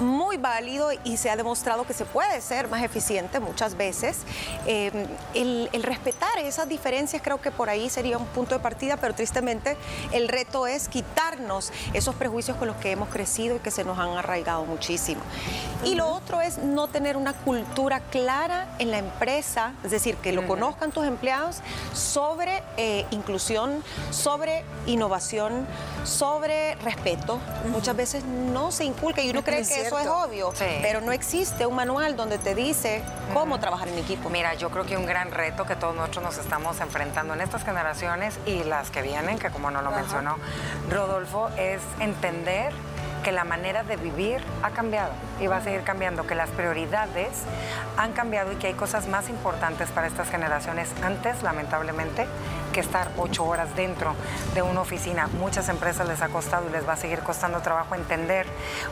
muy 0.00 0.36
válido 0.36 0.90
y 1.04 1.16
se 1.16 1.30
ha 1.30 1.36
demostrado 1.36 1.86
que 1.86 1.94
se 1.94 2.04
puede 2.04 2.40
ser 2.40 2.68
más 2.68 2.82
eficiente 2.82 3.40
muchas 3.40 3.76
veces. 3.76 4.18
Eh, 4.66 4.90
el, 5.34 5.70
respetar 5.82 6.38
esas 6.38 6.68
diferencias 6.68 7.22
creo 7.22 7.40
que 7.40 7.52
por 7.52 7.70
ahí 7.70 7.88
sería 7.88 8.18
un 8.18 8.26
punto 8.26 8.56
de 8.56 8.60
partida, 8.60 8.96
pero 8.96 9.14
tristemente 9.14 9.76
el 10.12 10.28
reto 10.28 10.66
es 10.66 10.88
quitarnos 10.88 11.72
esos 11.92 12.14
prejuicios 12.16 12.56
con 12.56 12.66
los 12.66 12.76
que 12.76 12.90
hemos 12.90 13.08
crecido 13.08 13.56
y 13.56 13.58
que 13.60 13.70
se 13.70 13.84
nos 13.84 13.98
han 13.98 14.16
arraigado 14.16 14.64
muchísimo. 14.64 15.20
Y 15.84 15.94
lo 15.94 16.08
otro 16.08 16.40
es 16.40 16.58
no 16.58 16.88
tener 16.88 17.16
una 17.16 17.34
cultura 17.34 18.00
clara 18.00 18.66
en 18.78 18.90
la 18.90 18.98
empresa 18.98 19.35
es 19.38 19.90
decir, 19.90 20.16
que 20.16 20.32
lo 20.32 20.46
conozcan 20.46 20.92
tus 20.92 21.04
empleados 21.04 21.60
sobre 21.92 22.62
eh, 22.76 23.04
inclusión, 23.10 23.82
sobre 24.10 24.64
innovación, 24.86 25.66
sobre 26.04 26.76
respeto. 26.76 27.38
Muchas 27.68 27.96
veces 27.96 28.24
no 28.24 28.72
se 28.72 28.84
inculca 28.84 29.22
y 29.22 29.30
uno 29.30 29.42
cree 29.42 29.66
que 29.66 29.86
eso 29.86 29.98
es 29.98 30.06
obvio, 30.06 30.52
pero 30.82 31.00
no 31.00 31.12
existe 31.12 31.66
un 31.66 31.74
manual 31.74 32.16
donde 32.16 32.38
te 32.38 32.54
dice 32.54 33.02
cómo 33.34 33.60
trabajar 33.60 33.88
en 33.88 33.98
equipo. 33.98 34.30
Mira, 34.30 34.54
yo 34.54 34.70
creo 34.70 34.86
que 34.86 34.96
un 34.96 35.06
gran 35.06 35.30
reto 35.30 35.64
que 35.64 35.76
todos 35.76 35.94
nosotros 35.94 36.24
nos 36.24 36.38
estamos 36.38 36.80
enfrentando 36.80 37.34
en 37.34 37.40
estas 37.40 37.64
generaciones 37.64 38.38
y 38.46 38.64
las 38.64 38.90
que 38.90 39.02
vienen, 39.02 39.38
que 39.38 39.50
como 39.50 39.70
no 39.70 39.82
lo 39.82 39.90
mencionó 39.90 40.36
Rodolfo, 40.90 41.50
es 41.56 41.80
entender 42.00 42.72
que 43.26 43.32
la 43.32 43.42
manera 43.42 43.82
de 43.82 43.96
vivir 43.96 44.40
ha 44.62 44.70
cambiado 44.70 45.10
y 45.40 45.48
va 45.48 45.56
a 45.56 45.60
seguir 45.60 45.82
cambiando, 45.82 46.28
que 46.28 46.36
las 46.36 46.48
prioridades 46.50 47.30
han 47.96 48.12
cambiado 48.12 48.52
y 48.52 48.54
que 48.54 48.68
hay 48.68 48.74
cosas 48.74 49.08
más 49.08 49.28
importantes 49.28 49.90
para 49.90 50.06
estas 50.06 50.30
generaciones 50.30 50.94
antes, 51.02 51.42
lamentablemente, 51.42 52.28
estar 52.80 53.10
ocho 53.16 53.44
horas 53.44 53.74
dentro 53.76 54.14
de 54.54 54.62
una 54.62 54.80
oficina. 54.80 55.28
Muchas 55.38 55.68
empresas 55.68 56.06
les 56.08 56.22
ha 56.22 56.28
costado 56.28 56.68
y 56.68 56.72
les 56.72 56.88
va 56.88 56.94
a 56.94 56.96
seguir 56.96 57.20
costando 57.20 57.60
trabajo 57.60 57.94
entender 57.94 58.46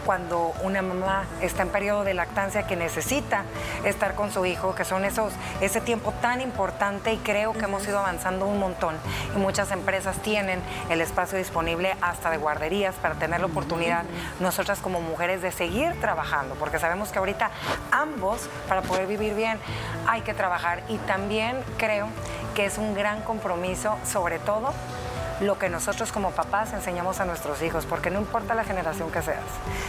cuando 0.04 0.52
una 0.62 0.82
mamá 0.82 1.24
está 1.40 1.62
en 1.62 1.68
periodo 1.68 2.04
de 2.04 2.14
lactancia 2.14 2.66
que 2.66 2.76
necesita 2.76 3.44
estar 3.84 4.14
con 4.14 4.30
su 4.30 4.46
hijo, 4.46 4.74
que 4.74 4.84
son 4.84 5.04
esos, 5.04 5.32
ese 5.60 5.80
tiempo 5.80 6.12
tan 6.20 6.40
importante 6.40 7.12
y 7.12 7.18
creo 7.18 7.52
que 7.52 7.64
hemos 7.64 7.86
ido 7.86 7.98
avanzando 7.98 8.46
un 8.46 8.58
montón 8.58 8.96
y 9.34 9.38
muchas 9.38 9.70
empresas 9.70 10.16
tienen 10.18 10.60
el 10.90 11.00
espacio 11.00 11.38
disponible 11.38 11.96
hasta 12.00 12.30
de 12.30 12.36
guarderías 12.36 12.94
para 12.96 13.14
tener 13.14 13.40
la 13.40 13.46
oportunidad 13.46 14.04
nosotras 14.40 14.80
como 14.80 15.00
mujeres 15.00 15.42
de 15.42 15.52
seguir 15.52 16.00
trabajando, 16.00 16.54
porque 16.56 16.78
sabemos 16.78 17.10
que 17.10 17.18
ahorita 17.18 17.50
ambos, 17.90 18.48
para 18.68 18.82
poder 18.82 19.06
vivir 19.06 19.34
bien, 19.34 19.58
hay 20.06 20.22
que 20.22 20.34
trabajar 20.34 20.82
y 20.88 20.98
también 20.98 21.56
creo 21.78 22.08
que 22.54 22.66
es 22.66 22.78
un 22.78 22.94
gran 22.94 23.20
compromiso, 23.22 23.96
sobre 24.04 24.38
todo 24.38 24.72
lo 25.40 25.58
que 25.58 25.68
nosotros 25.68 26.12
como 26.12 26.30
papás 26.30 26.72
enseñamos 26.72 27.20
a 27.20 27.24
nuestros 27.24 27.60
hijos, 27.62 27.86
porque 27.86 28.10
no 28.10 28.20
importa 28.20 28.54
la 28.54 28.64
generación 28.64 29.10
que 29.10 29.20
seas. 29.20 29.42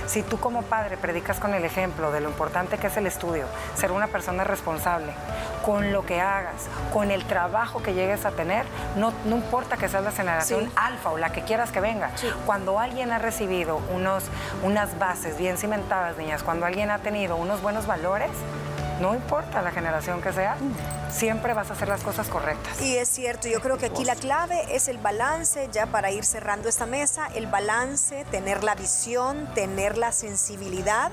Si 0.08 0.23
tú 0.23 0.39
como 0.39 0.63
padre 0.63 0.97
predicas 0.97 1.39
con 1.39 1.54
el 1.54 1.63
ejemplo 1.63 2.12
de 2.12 2.19
lo 2.19 2.30
importante 2.30 2.78
que 2.78 2.88
es 2.88 2.97
el 2.97 3.06
estudio, 3.06 3.45
ser 3.75 3.91
una 3.91 4.08
persona 4.08 4.43
responsable, 4.43 5.13
con 5.63 5.93
lo 5.93 6.06
que 6.06 6.19
hagas, 6.19 6.67
con 6.91 7.12
el 7.12 7.25
trabajo 7.25 7.82
que 7.82 7.93
llegues 7.93 8.25
a 8.25 8.32
tener, 8.32 8.65
no, 8.95 9.13
no 9.25 9.36
importa 9.36 9.78
que 9.78 9.88
seas 9.88 10.04
la 10.04 10.12
generación 10.12 10.71
alfa 10.75 11.12
o 11.12 11.17
la 11.17 11.32
que 11.32 11.43
quieras 11.43 11.71
que 11.71 11.80
venga. 11.80 12.12
Cuando 12.45 12.80
alguien 12.80 13.12
ha 13.12 13.19
recibido 13.19 13.80
unos, 13.93 14.23
unas 14.63 14.97
bases 14.97 15.38
bien 15.38 15.58
cimentadas, 15.58 16.17
niñas, 16.17 16.43
cuando 16.43 16.65
alguien 16.65 16.89
ha 16.89 16.99
tenido 16.99 17.36
unos 17.36 17.62
buenos 17.62 17.86
valores, 17.86 18.32
no 18.99 19.13
importa 19.13 19.62
la 19.62 19.71
generación 19.71 20.21
que 20.21 20.31
sea, 20.31 20.58
siempre 21.12 21.53
vas 21.53 21.69
a 21.69 21.73
hacer 21.73 21.88
las 21.88 22.01
cosas 22.01 22.27
correctas. 22.27 22.81
Y 22.81 22.97
es 22.97 23.10
cierto, 23.10 23.47
yo 23.47 23.62
creo 23.62 23.77
que 23.77 23.88
aquí 23.88 24.03
la 24.03 24.15
clave 24.15 24.75
es 24.75 24.88
el 24.88 24.97
balance, 24.97 25.69
ya 25.71 25.86
para 25.86 26.12
ir 26.12 26.25
cerrando 26.25 26.69
esta 26.69 26.86
mesa, 26.86 27.27
el 27.36 27.47
balance, 27.47 28.25
tener 28.31 28.63
la 28.63 28.75
visión, 28.75 29.47
tener 29.53 29.97
la 29.97 30.12
sensibilidad 30.12 31.12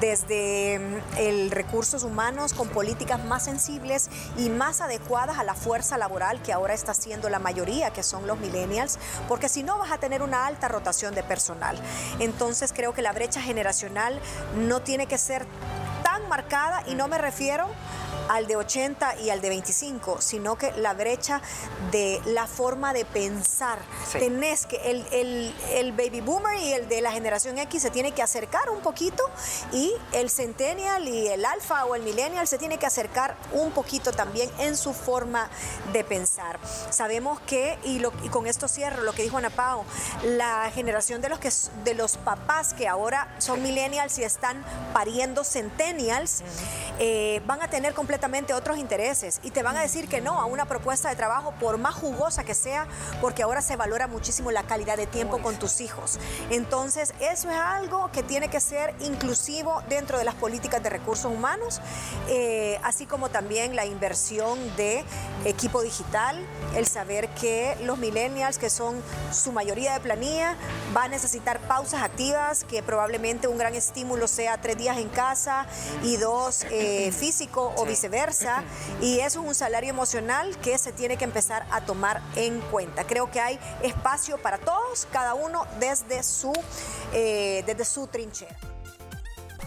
desde 0.00 0.78
mm, 0.78 1.18
el 1.18 1.50
recursos 1.50 2.04
humanos 2.04 2.52
con 2.52 2.68
políticas 2.68 3.24
más 3.24 3.44
sensibles 3.44 4.10
y 4.36 4.48
más 4.48 4.80
adecuadas 4.80 5.38
a 5.38 5.44
la 5.44 5.54
fuerza 5.54 5.98
laboral 5.98 6.42
que 6.42 6.52
ahora 6.52 6.74
está 6.74 6.94
siendo 6.94 7.28
la 7.28 7.38
mayoría, 7.38 7.90
que 7.90 8.02
son 8.02 8.26
los 8.26 8.38
millennials, 8.38 8.98
porque 9.28 9.48
si 9.48 9.62
no 9.62 9.78
vas 9.78 9.92
a 9.92 9.98
tener 9.98 10.22
una 10.22 10.46
alta 10.46 10.68
rotación 10.68 11.14
de 11.14 11.22
personal. 11.22 11.76
Entonces 12.18 12.72
creo 12.72 12.92
que 12.92 13.02
la 13.02 13.12
brecha 13.12 13.40
generacional 13.40 14.20
no 14.56 14.80
tiene 14.80 15.06
que 15.06 15.18
ser 15.18 15.46
marcada 16.30 16.82
y 16.86 16.94
no 16.94 17.08
me 17.08 17.18
refiero 17.18 17.68
al 18.30 18.46
de 18.46 18.54
80 18.54 19.16
y 19.22 19.30
al 19.30 19.40
de 19.40 19.48
25, 19.48 20.20
sino 20.20 20.56
que 20.56 20.70
la 20.72 20.94
brecha 20.94 21.42
de 21.90 22.22
la 22.26 22.46
forma 22.46 22.92
de 22.92 23.04
pensar. 23.04 23.80
Tenés 24.12 24.66
que, 24.66 24.76
el, 24.76 25.52
el, 25.72 25.92
baby 25.92 26.20
boomer 26.20 26.56
y 26.60 26.72
el 26.72 26.88
de 26.88 27.00
la 27.00 27.10
generación 27.10 27.58
X 27.58 27.82
se 27.82 27.90
tiene 27.90 28.12
que 28.12 28.22
acercar 28.22 28.70
un 28.70 28.82
poquito 28.82 29.24
y 29.72 29.92
el 30.12 30.30
centennial 30.30 31.08
y 31.08 31.26
el 31.26 31.44
alfa 31.44 31.84
o 31.86 31.96
el 31.96 32.02
millennial 32.02 32.46
se 32.46 32.56
tiene 32.56 32.78
que 32.78 32.86
acercar 32.86 33.36
un 33.50 33.72
poquito 33.72 34.12
también 34.12 34.48
en 34.60 34.76
su 34.76 34.92
forma 34.92 35.50
de 35.92 36.04
pensar. 36.04 36.60
Sabemos 36.90 37.40
que, 37.40 37.80
y, 37.82 37.98
lo, 37.98 38.12
y 38.22 38.28
con 38.28 38.46
esto 38.46 38.68
cierro 38.68 39.02
lo 39.02 39.12
que 39.12 39.24
dijo 39.24 39.38
Ana 39.38 39.50
Pao, 39.50 39.84
la 40.22 40.70
generación 40.72 41.20
de 41.20 41.30
los, 41.30 41.40
que, 41.40 41.50
de 41.82 41.94
los 41.94 42.16
papás 42.16 42.74
que 42.74 42.86
ahora 42.86 43.34
son 43.38 43.60
millennials 43.60 44.18
y 44.18 44.22
están 44.22 44.64
pariendo 44.92 45.42
centennials, 45.42 46.44
eh, 47.00 47.42
van 47.46 47.60
a 47.62 47.68
tener 47.68 47.92
completamente 47.92 48.19
otros 48.54 48.78
intereses 48.78 49.40
y 49.42 49.50
te 49.50 49.62
van 49.62 49.76
a 49.76 49.80
decir 49.80 50.08
que 50.08 50.20
no 50.20 50.40
a 50.40 50.44
una 50.44 50.66
propuesta 50.66 51.08
de 51.08 51.16
trabajo 51.16 51.52
por 51.58 51.78
más 51.78 51.94
jugosa 51.94 52.44
que 52.44 52.54
sea, 52.54 52.86
porque 53.20 53.42
ahora 53.42 53.62
se 53.62 53.76
valora 53.76 54.06
muchísimo 54.06 54.50
la 54.50 54.62
calidad 54.64 54.96
de 54.96 55.06
tiempo 55.06 55.38
con 55.38 55.56
tus 55.58 55.80
hijos. 55.80 56.18
Entonces, 56.50 57.14
eso 57.20 57.50
es 57.50 57.56
algo 57.56 58.10
que 58.12 58.22
tiene 58.22 58.48
que 58.48 58.60
ser 58.60 58.94
inclusivo 59.00 59.82
dentro 59.88 60.18
de 60.18 60.24
las 60.24 60.34
políticas 60.34 60.82
de 60.82 60.90
recursos 60.90 61.32
humanos, 61.32 61.80
eh, 62.28 62.78
así 62.82 63.06
como 63.06 63.30
también 63.30 63.74
la 63.74 63.86
inversión 63.86 64.58
de 64.76 65.04
equipo 65.44 65.82
digital, 65.82 66.36
el 66.76 66.86
saber 66.86 67.28
que 67.30 67.76
los 67.82 67.98
millennials, 67.98 68.58
que 68.58 68.70
son 68.70 69.02
su 69.32 69.52
mayoría 69.52 69.94
de 69.94 70.00
planilla, 70.00 70.56
va 70.96 71.04
a 71.04 71.08
necesitar 71.08 71.58
pausas 71.60 72.02
activas, 72.02 72.64
que 72.64 72.82
probablemente 72.82 73.48
un 73.48 73.58
gran 73.58 73.74
estímulo 73.74 74.28
sea 74.28 74.60
tres 74.60 74.76
días 74.76 74.98
en 74.98 75.08
casa 75.08 75.66
y 76.02 76.16
dos 76.16 76.64
eh, 76.70 77.12
físico 77.12 77.72
o 77.76 77.84
viceversa 78.00 78.10
versa 78.10 78.64
y 79.00 79.20
eso 79.20 79.40
es 79.40 79.46
un 79.46 79.54
salario 79.54 79.90
emocional 79.90 80.56
que 80.58 80.78
se 80.78 80.92
tiene 80.92 81.16
que 81.16 81.24
empezar 81.24 81.66
a 81.70 81.82
tomar 81.82 82.22
en 82.36 82.60
cuenta. 82.60 83.04
Creo 83.04 83.30
que 83.30 83.40
hay 83.40 83.58
espacio 83.82 84.38
para 84.38 84.58
todos, 84.58 85.06
cada 85.12 85.34
uno 85.34 85.66
desde 85.78 86.22
su, 86.22 86.52
eh, 87.12 87.62
desde 87.66 87.84
su 87.84 88.06
trinchera. 88.06 88.56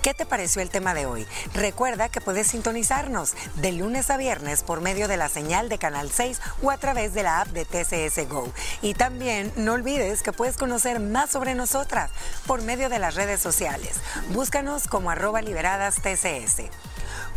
¿Qué 0.01 0.13
te 0.13 0.25
pareció 0.25 0.61
el 0.61 0.69
tema 0.69 0.93
de 0.93 1.05
hoy? 1.05 1.25
Recuerda 1.53 2.09
que 2.09 2.19
puedes 2.19 2.47
sintonizarnos 2.47 3.35
de 3.55 3.71
lunes 3.71 4.09
a 4.09 4.17
viernes 4.17 4.61
por 4.61 4.81
medio 4.81 5.07
de 5.07 5.15
la 5.15 5.29
señal 5.29 5.69
de 5.69 5.77
Canal 5.77 6.11
6 6.11 6.41
o 6.61 6.71
a 6.71 6.77
través 6.77 7.13
de 7.13 7.23
la 7.23 7.39
app 7.39 7.47
de 7.49 7.63
TCS 7.63 8.27
Go. 8.27 8.51
Y 8.81 8.95
también 8.95 9.53
no 9.55 9.73
olvides 9.73 10.21
que 10.21 10.33
puedes 10.33 10.57
conocer 10.57 10.99
más 10.99 11.29
sobre 11.29 11.55
nosotras 11.55 12.11
por 12.45 12.61
medio 12.63 12.89
de 12.89 12.99
las 12.99 13.15
redes 13.15 13.39
sociales. 13.39 13.95
Búscanos 14.31 14.87
como 14.87 15.09
arroba 15.09 15.41
liberadas 15.41 16.01
TCS. 16.01 16.63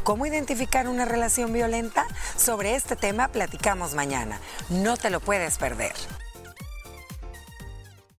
¿Cómo 0.06 0.24
identificar 0.24 0.86
una 0.86 1.04
relación 1.04 1.52
violenta? 1.52 2.06
Sobre 2.36 2.76
este 2.76 2.94
tema 2.94 3.26
platicamos 3.26 3.94
mañana. 3.94 4.38
No 4.68 4.96
te 4.96 5.10
lo 5.10 5.18
puedes 5.18 5.58
perder. 5.58 5.94